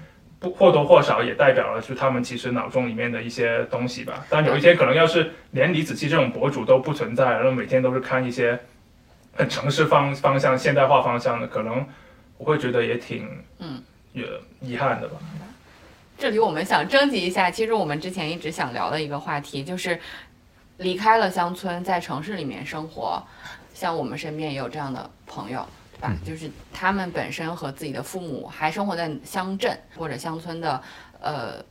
[0.44, 4.24] 不或多或少也代表了就他们其实脑中里面的一些东西吧。
[4.30, 8.60] 但有一些可能要是连李子柒这种博主都不存在，然后每天都是看一些。
[9.36, 11.84] 很城市方方向、现代化方向的，可能
[12.38, 13.28] 我会觉得也挺
[13.58, 14.24] 嗯，也
[14.62, 15.16] 遗憾的吧。
[16.20, 20.00] 这里我们想征集一下，其实我们之前一直想聊的一个话题，就是
[20.78, 23.24] 离开了乡村，在城市里面生活。
[23.74, 25.68] 像我们身边也有这样的朋友，
[26.26, 30.82] 就是他们本身和自己的父母还生活在乡镇或者乡村的，
[31.20, 31.64] 呃，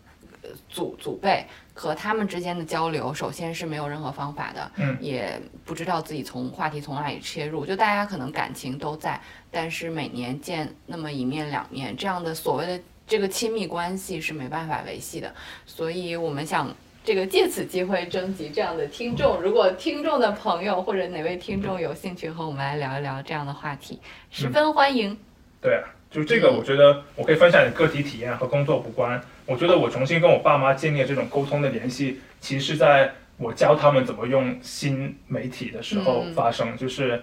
[0.68, 1.47] 祖祖辈。
[1.75, 7.64] 和他们之间的交流，首先是没有任何方法的，嗯，也不知道自己从话题从哪里切入。
[7.64, 9.18] 就大家可能感情都在，
[9.51, 15.35] 但是每年见那么一面两面，这样的所谓的这个亲密关系是没办法维系的。
[15.64, 16.71] 所以我们想
[17.04, 23.98] 这个借此机会征集这样的听众，如果听众的朋友或者哪位听众有兴趣和我们来聊一聊这样的话题，
[24.30, 25.18] 十分欢迎。
[25.60, 29.20] 对啊，就这个，我觉得我可以分享点个体体验和工作无关。
[29.46, 37.20] 我觉得我重新跟我爸妈建立这种沟通的联系，其实是在我教他们怎么用新媒体的时候发生，就是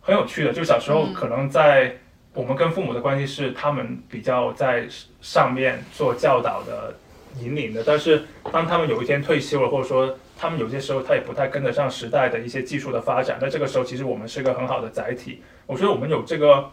[0.00, 0.52] 很有趣的。
[0.52, 1.96] 就小时候可能在
[2.34, 4.86] 我们跟父母的关系是他们比较在
[5.20, 6.94] 上面做教导的、
[7.40, 15.42] 引领的，但是当他们有一天退休了，或者说他们有些时候他也不太跟得上时代的一些技术的发展，那这个时候其实我们是个很好的载体。
[15.66, 16.70] 我觉得我们有这个。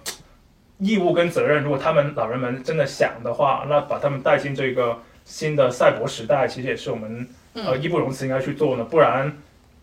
[0.82, 8.84] 义务跟责任，如果他们老人们真的想的话，那把他们带进这个新的赛博时代，其实也是我们呃义不容辞应该去做的。
[8.86, 9.30] 不然，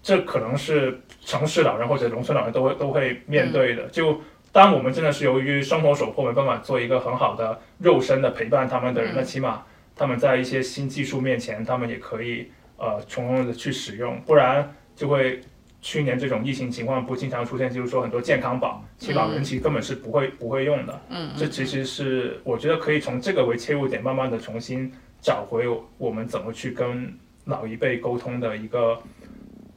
[0.02, 3.82] 这可能是城市老人或者农村老人都会都会面对的。
[3.88, 9.64] 就当我们真的是由于生活所迫没办法做一个很好的肉身的陪伴他们的人，那起码
[9.96, 14.20] 他们在一些新技术面前，他们也可以呃从容的去使用。
[14.26, 15.40] 不然就会。
[15.82, 21.00] 去年这种疫情情况不经常出现，就是说很多健康宝，其实老人其实根本是不会不会用的。
[21.10, 25.64] 嗯，这其实是我觉得可以从这个为切入点，慢慢的重新找回
[25.96, 29.00] 我们怎么去跟老一辈沟通的一个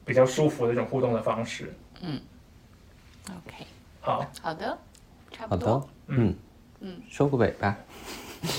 [0.04, 1.72] 比较舒服的一种互动的方式。
[2.00, 2.20] 嗯
[3.28, 3.64] ，OK，
[4.00, 4.76] 好，好的，
[5.30, 5.88] 差不多。
[6.08, 6.34] 嗯
[6.80, 7.76] 嗯，收个尾吧。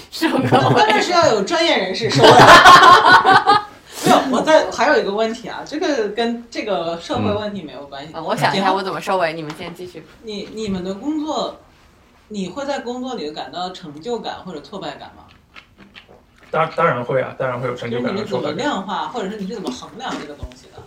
[0.09, 2.29] 收个尾，关键是要有专业人士收的。
[4.03, 8.13] 没有，我在还有一个问题啊，这个跟这个社会问题没有关系。
[8.15, 10.03] 我想一下我怎么收尾，你们先继续。
[10.23, 11.59] 你你们的工作，
[12.29, 15.23] 你会在工作里感到成就感或者挫败感吗？
[16.49, 18.15] 当当然会啊，当然会有成就感。
[18.15, 20.81] 你怎么量化，或者是你是怎么衡量这个东西的？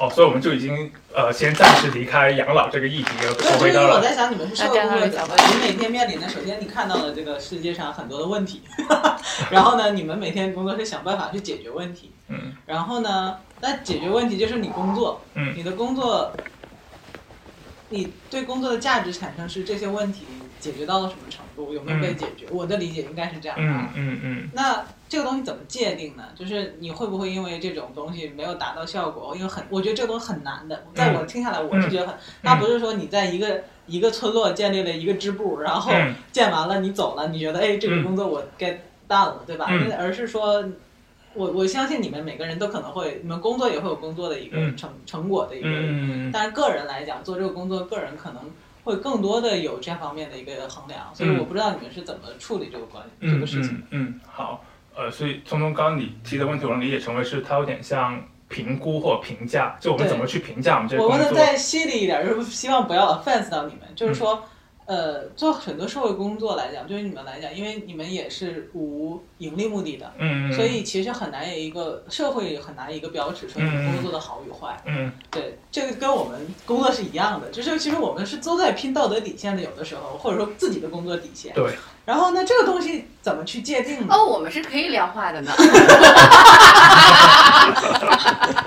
[0.00, 3.34] 哦，所以我们就已经呃，先暂时离开养老这个议题了。
[3.58, 5.20] 所以我在想，你们是社会工作者，
[5.52, 8.62] 你每天面临的，首先你看到了这个世界上很多的问题，
[9.52, 12.12] 然后呢，你们每天工作是想办法去解决问题。
[12.28, 12.54] 嗯。
[12.64, 15.20] 然后呢，那解决问题就是你工作。
[15.34, 15.52] 嗯。
[15.54, 16.32] 你的工作，
[17.90, 20.24] 你对工作的价值产生是这些问题
[20.60, 22.46] 解决到了什么程度，有没有被解决？
[22.52, 23.64] 我的理解应该是这样的。
[23.64, 24.48] 嗯嗯嗯。
[24.52, 24.84] 那。
[25.10, 26.22] 这个东西怎么界定呢？
[26.36, 29.34] 就是你会不会因为这种东西没有达到效果？
[29.34, 30.84] 因为很，我觉得这个东西很难的。
[30.94, 35.90] 在我听下来，我是觉得很，它不是说你在一个一个村落建立了一个支部，然后
[36.30, 38.76] 建完了你走了，你觉得哎这个工作我 get
[39.08, 39.66] done 了，对吧？
[39.98, 40.64] 而是说
[41.34, 48.42] 我我相信你们每个人都可能会，你们工作也会有工作的一个嗯成、成果的一个，嗯但是个人来讲，做这个工作，个人可能
[48.84, 53.74] 会更多的有这方面的一个衡量，所以嗯我不知道你们是怎么处理这个关、这嗯个事情。
[53.90, 54.64] 嗯嗯，好，
[54.94, 61.26] 呃，所以聪聪刚刚你提的问题，我能理解成为是它有点像评估或评价，就我们怎么去评价我们这个我工作。
[61.26, 64.42] 问的再犀利一点，就是希望不要 offense 到你们，就是说，嗯
[64.90, 74.82] 呃，做很多社会工作来讲，对于你们来讲，因为你们也是无盈利目的的，嗯，嗯所以其实很难有一个社会很难一个标尺说你们工作的好与坏。
[74.86, 81.54] 嗯对，这个跟我们工作是一样的，就是其实我们是都在拼道德底线的，有的时候或者说自己的工作底线。
[81.54, 81.72] 对。
[82.04, 84.06] 然后呢，这个东西怎么去界定呢？
[84.10, 85.52] 哦，我们是可以量化的呢。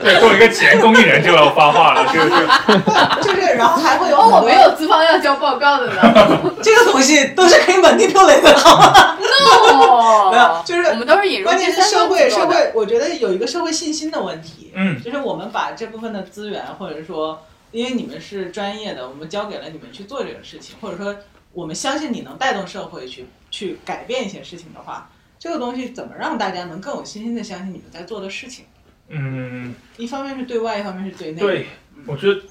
[0.02, 2.48] 对，作为一个前公益人就要发话了，是不是？
[3.22, 6.02] 就是，然后还会有哦，我没有资方要交报告的呢。
[6.62, 9.18] 这个东西都是可以 manipulate 的，好吗？
[9.20, 12.30] 没有哦，就是我们都是引入关键是社会。
[12.30, 21.16] 社会，我觉得有一个社会信心的问题，嗯就是我们把这部分的资源，或者说，因为你们是专业的，我们交给了你们去做这个事情，或者说
[21.54, 28.66] 我们相信你能带动社会去去改变一些事情的话，这个东西怎么让大家能更有信心的相信你们在做的事情？
[29.08, 31.40] 嗯，一方面是对外，一方面是对内。
[31.40, 31.68] 对，
[32.06, 32.42] 我觉得。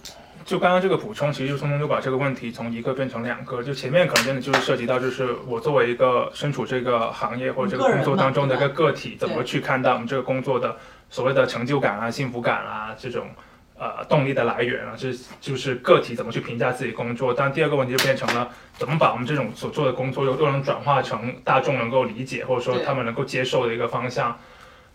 [0.44, 3.62] 就刚刚这个补充，其实就匆匆就把这个问题从一个变成两个。
[3.62, 10.76] 就前面可能真的就是涉及到，就是我作为一个身处这个行业或者这个工作当中的一个个体，怎么去看待我们这个工作的
[11.08, 13.28] 所谓的成就感啊、幸福感啊这种
[13.82, 15.08] 呃动力的来源啊，这
[15.40, 17.34] 就是个体怎么去评价自己工作。
[17.34, 24.38] 但第二个问题就变成了，怎么把我们这种所做的工作又又能转化成大众能够理解或者说他们能够接受的一个方向。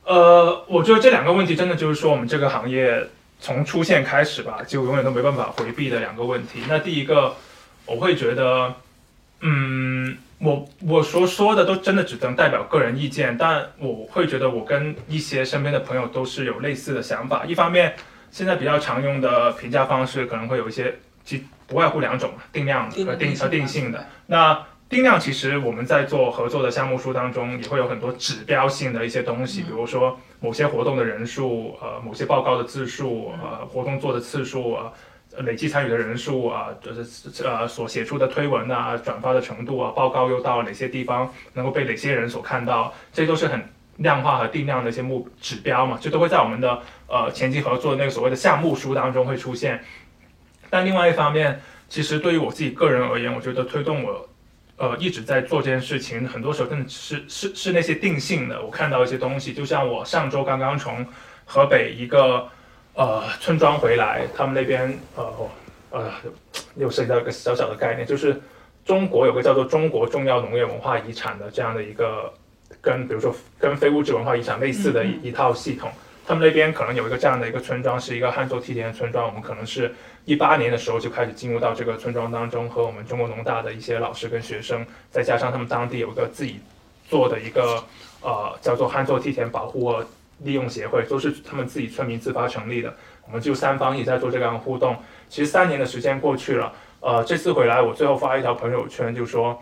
[0.06, 3.10] 呃，我觉得这两个问题真的就是说我们这个行业。
[3.40, 6.64] 从出现开始吧，就永远都没办法回避的两个问题。
[6.68, 7.36] 那第一个，
[7.86, 8.74] 我会觉得，
[9.42, 17.46] 嗯，我我所说的都真的只能代表个人意见，但我会觉得我跟一些身边的朋友都是有类似的想法。
[17.46, 17.94] 一方面，
[18.32, 24.06] 现在比较常用的评价方式可能会有一些，其不外乎两种，定量和定和定性的。
[24.28, 43.62] 那定量其实我们在做合作的项目书当中也会有很多指标性的一些东西，比如说某些活动的人数，呃，某些报告的字数，呃，活动做的次数，呃，累计参与的人数啊，就是呃所写出的推文啊，转发的程度啊，报告又到哪些地方能够被哪些人所看到，这都是很
[43.98, 49.84] 量化和定量的一些目指标嘛，就都会在我们的呃前期合作的那个所谓的项目书当中会出现。
[50.70, 54.28] 但另外一方面，其实对于我自己个人而言，我觉得推动我。
[54.80, 58.62] 呃，一直在做这件事情，很多时候真的是是是那些定性的。
[58.64, 61.04] 我看到一些东西，就像我上周刚刚从
[61.46, 62.48] 河北一个
[62.94, 65.34] 呃村庄回来，他们那边呃
[65.90, 66.12] 呃
[66.76, 68.40] 又涉及到一个小小的概念，就是
[68.86, 72.32] 中国有个叫做中国重要农业文化遗产的这样的一个，
[72.80, 75.90] 跟比如说跟非物质文化遗产类似的一一套系统。
[76.28, 79.26] 他们那边可能有一个这样的一个村庄，是一个汉族梯田的村庄。
[79.26, 86.60] 我们可能是一八年的时候就开始进入到这个村庄当中，和我们中国农大的一些老师跟学生，再加上他们当地有一个自己
[87.08, 87.82] 做的一个
[88.20, 90.06] 呃叫做汉族梯田保护和
[90.40, 92.94] 利用协会，都是他们自己村民自发成立的。
[93.26, 94.98] 我们就三方也在做这样的互动。
[95.30, 99.58] 其实三年的时间过去了，呃，这次回来我最后发一条朋友圈，就说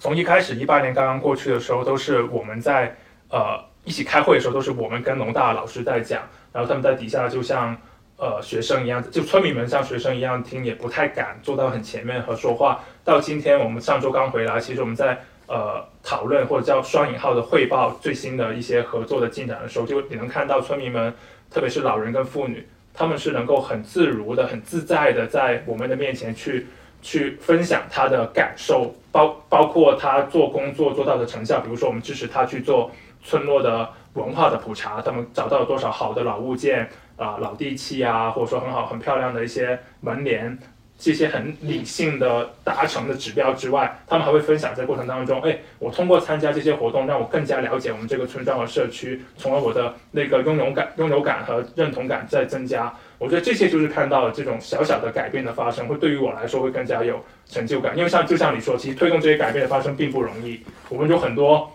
[0.00, 2.96] 从一开始一八年刚刚过去的时候，都是我们在
[3.28, 3.69] 呃。
[3.90, 6.22] 一起开会的时候，都是我们跟农大老师在讲，
[6.52, 7.76] 然后他们在底下就像
[8.16, 12.84] 呃学生一样，就村民们像学生一样听，也不太敢坐到很前面和说话。
[13.02, 15.18] 到今天我们上周刚回来，其实我们在
[15.48, 21.12] 呃讨论或者叫双引号的汇报最新的一些合作的进展的时候，就你能看到村民们，
[21.50, 22.64] 特别是老人跟妇女，
[22.94, 26.68] 他们是能够很自如的、很自在的在我们的面前去
[27.02, 32.88] 去分享他的感受，包包括他做工作做到的成效，比如说我们支持他去做。
[33.22, 40.58] 村落的文化的普查，他们找到了多少好的老物件啊、老地契啊，或者说很好很漂亮的一些门帘，
[40.98, 52.92] 这些很理性的达成的指标之外，他们还会分享在过程当中，哎，我通过参加这些活动，让我更加了解我们这个村庄和社区，从而我的那个拥有感、拥有感和认同感在增加。
[53.18, 61.70] 我觉得这些就是看到了这种小小的改变的发生，会对于我来说会更加有成就感，因为像就像你说，其实推动这些改变的发生并不容易，我们有很多。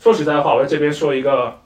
[0.00, 1.60] 说实在话，我在这边说一个，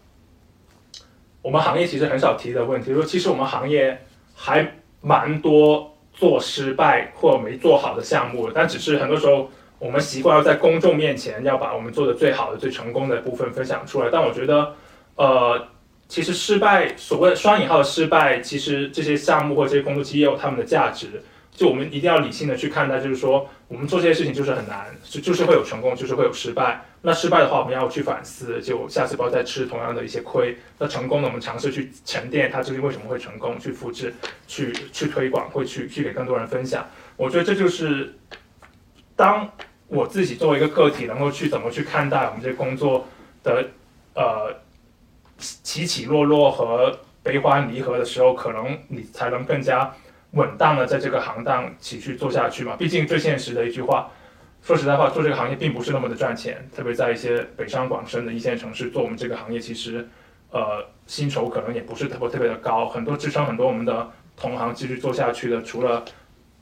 [1.41, 4.05] 我们行业其实很少提的问题，说其实我们行业
[4.35, 14.09] 还蛮多做失败或没做好的项目，但只是很多时候我们习惯要在公众面前要把我们做的最好的、最成功的部分分享出来。
[14.11, 14.75] 但我觉得，
[15.15, 15.69] 呃，
[16.09, 21.23] 其实失败，所谓双引号的失败，其实这些项目或这些工作其实也有他们的价值。
[21.53, 26.85] 就我们一定要理性的去看待，就是说我们做这些事情就是很难，就就是会有成功，就是会有失败。
[27.07, 30.57] 那失败的话，我们要去反思，就下次不要再吃同样的一些亏。
[30.79, 34.15] 那成功的，我们尝试去沉淀它究竟为什么会成功，去复制，
[34.47, 36.87] 去去推广，会去去给更多人分享。
[37.19, 38.15] 我觉得这就是
[39.15, 39.47] 当
[39.87, 43.07] 我自己作为一个个体，能够去怎么去看待我们这工作
[43.43, 43.69] 的
[44.15, 44.57] 呃
[45.37, 49.95] 起起落落和悲欢离合的时候，可能你才能更加
[50.31, 52.77] 稳当的在这个行当起去做下去嘛。
[52.79, 54.11] 毕竟最现实的一句话。
[54.65, 60.09] 说实在话，做这个行业并不是那么的赚钱，特别在一些北上广深的一线城市做我们这个行业，其实，
[60.51, 62.89] 呃，薪酬可能也不是特别特别的高。
[62.89, 66.03] 很多支撑很多我们的同行继续做下去的，除了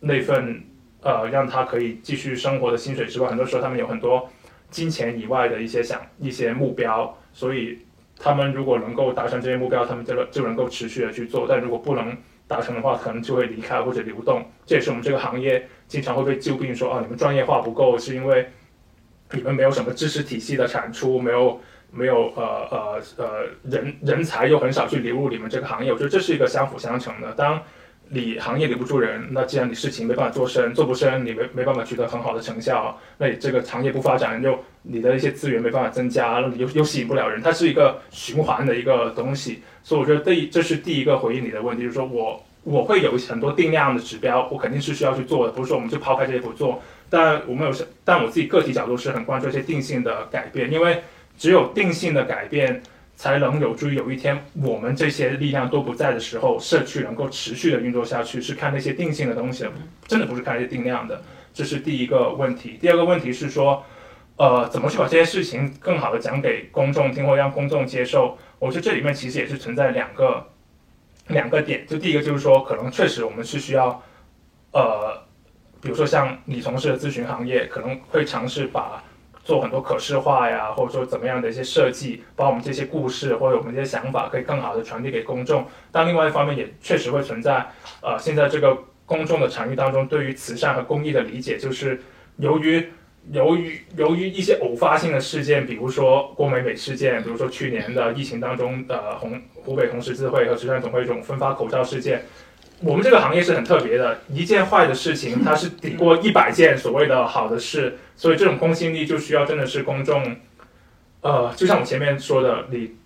[0.01, 0.65] 那份
[1.03, 4.29] 呃让他可以继续生活的薪水之外，很多时候他们有很多
[4.69, 7.79] 金钱以外的一些想一些目标，所以
[8.19, 11.47] 他们如果能够达成这些目标，他们就就能够持续的去做。
[11.49, 12.17] 但如果不能
[12.49, 14.45] 达成的话，可能就会离开或者流动。
[14.67, 15.69] 这也是我们这个行业。
[15.93, 18.49] 经常会被诟病说啊，你们专业化不够，是因为
[19.33, 23.27] 你们没有什么知识体系的产出，没有没有呃呃呃
[23.63, 25.93] 人人才又很少去流入你们这个行业。
[25.93, 27.33] 我觉得这是一个相辅相成的。
[27.33, 27.61] 当
[28.09, 39.63] 你行业留不住人，那既然你事情没办法做深，做不深，你没没办法取得很好的成效，那你这个行业不发展，又你的一些资源没办法增加，你又又吸引不了人，它是一个循环的一个东西。
[39.83, 42.43] 所以我觉得第这是第一个回应你的问题，就是说我。
[42.65, 46.81] 我会有很多定量的指标，我肯定是需要去做的，不是说我们就抛开这些不做。
[47.11, 51.03] 但我们有，但我自己个体角度是很关注一些定性的改变，因为
[51.37, 52.81] 只有定性的改变，
[53.17, 58.41] 才能有助于有一天我们这些力量都不在的时候，社区能够持续的运作下去。
[58.41, 59.67] 是看那些定性的东西，
[60.07, 61.21] 真的不是看那些定量的。
[61.53, 62.79] 这是第一个问题。
[62.81, 63.85] 第二个问题是说，
[64.37, 68.39] 呃，怎么去把这些事情更好的讲给公众听，或让公众接受？
[68.59, 70.47] 我觉得这里面其实也是存在两个。
[71.29, 74.03] 两个点，就第一个就是说，可能确实我们是需要，
[74.73, 75.23] 呃，
[75.81, 79.03] 比如说像你从事的咨询行业，可能会尝试把
[79.45, 85.67] 做很多可视化呀，或者说怎么样的一些设计，把我们这些故事或者我们这些想法可以更好的传递给公众。
[85.91, 87.67] 但另外一方面，也确实会存在，
[88.01, 92.01] 呃，现在这个公众的场域当中，对于慈善和公益的理解，就是
[92.37, 92.91] 由于。
[93.31, 102.23] 由于由于一些偶发性的事件，比如说郭美美事件，比如说去年的疫情当中，呃，红湖北红十字会和慈善总会这种分发口罩事件，
[102.81, 110.37] 我们这个行业是很特别的，一件坏的事情它是抵过一百件所谓的好的事，所以这种公信力就需要真的是公众，
[111.21, 112.97] 呃，就像我前面说的，你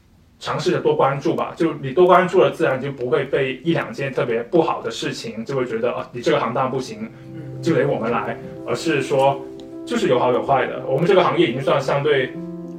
[0.40, 7.10] 尝试着多关注吧，就你多关注了，自然就不会被一两件特别不好的事情就会觉得啊，你这个行当不行，
[7.60, 9.44] 就得我们来，而是说。
[9.87, 12.32] 就是有好有坏的，我们这个行业已经算相对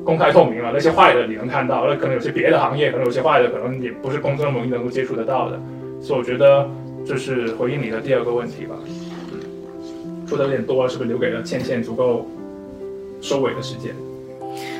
[0.03, 0.71] 公开透明了。
[0.73, 5.57] 那些坏的你能看到，那可能有些别的行业，可能有些坏的，可能也不是公众容易能够接触得到的。
[6.01, 6.69] 所以我觉得
[7.05, 8.75] 这是回应你的第二个问题吧。
[10.27, 12.27] 说的有点多了，是不是留给了倩倩足够
[13.21, 13.95] 收尾的时间？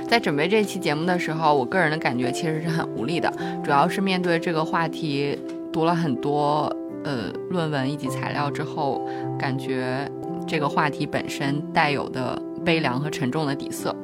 [0.06, 3.32] 在准备这期节目的时候，我个人的感觉其实是很无力的，
[3.64, 5.40] 主要是面对这个话题，
[5.72, 6.70] 读了很多
[7.06, 9.08] 呃论文以及材料之后，
[9.40, 10.06] 感觉。
[10.48, 13.96] 这个话题本身带有的悲凉和沉重的底色，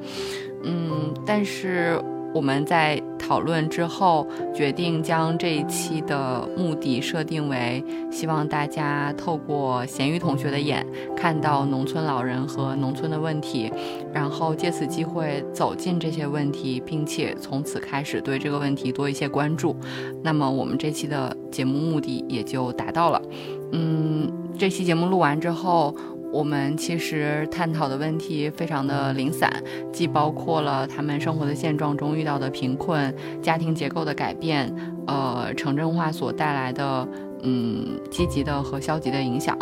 [0.64, 2.00] 嗯，但是
[2.34, 10.86] 我们在讨论之后决定将这一期的目的设定为希望大家透过咸鱼同学的眼
[11.16, 13.72] 看到农村老人和农村的问题，
[14.12, 19.76] 然后借此机会走进这些问题，并且从此开始对这个问题多一些关注。
[20.24, 23.22] 那么我们这期的节目目的也就达到了。
[23.72, 25.96] 嗯，这期节目录完之后。
[26.34, 29.54] 我们其实探讨的问题非常的零散，
[29.92, 34.74] 既包括了他们生活的现状中遇到的贫困、家庭结构的改变，
[35.06, 37.08] 呃，城镇化所带来的
[37.44, 39.56] 嗯积极的和消极的影响，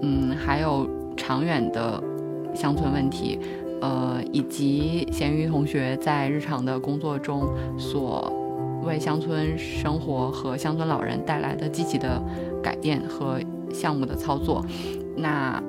[0.00, 2.02] 嗯，还有长远的
[2.54, 3.38] 乡村问题，
[3.82, 7.46] 呃，以及咸鱼同学在日常的工作中
[7.76, 8.32] 所
[8.82, 12.18] 为乡村生活和乡村老人带来的积极的
[12.62, 13.38] 改变和
[13.70, 14.64] 项目的操作，
[15.14, 15.62] 那。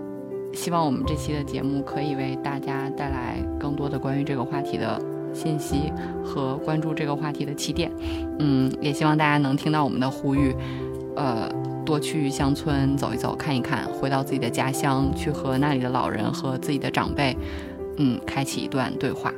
[0.56, 5.00] 希望我们这期的节目可以为大家带来更多的关于这个话题的
[5.34, 5.92] 信息
[6.24, 7.92] 和关注这个话题的起点。
[8.40, 10.56] 嗯，也希望大家能听到我们的呼吁，
[11.16, 11.52] 呃，
[11.86, 17.38] 多去乡村走一走、看一看，回到自己的家乡，去和那里的老人和自己的长辈，
[17.98, 19.34] 嗯，开启一段对话。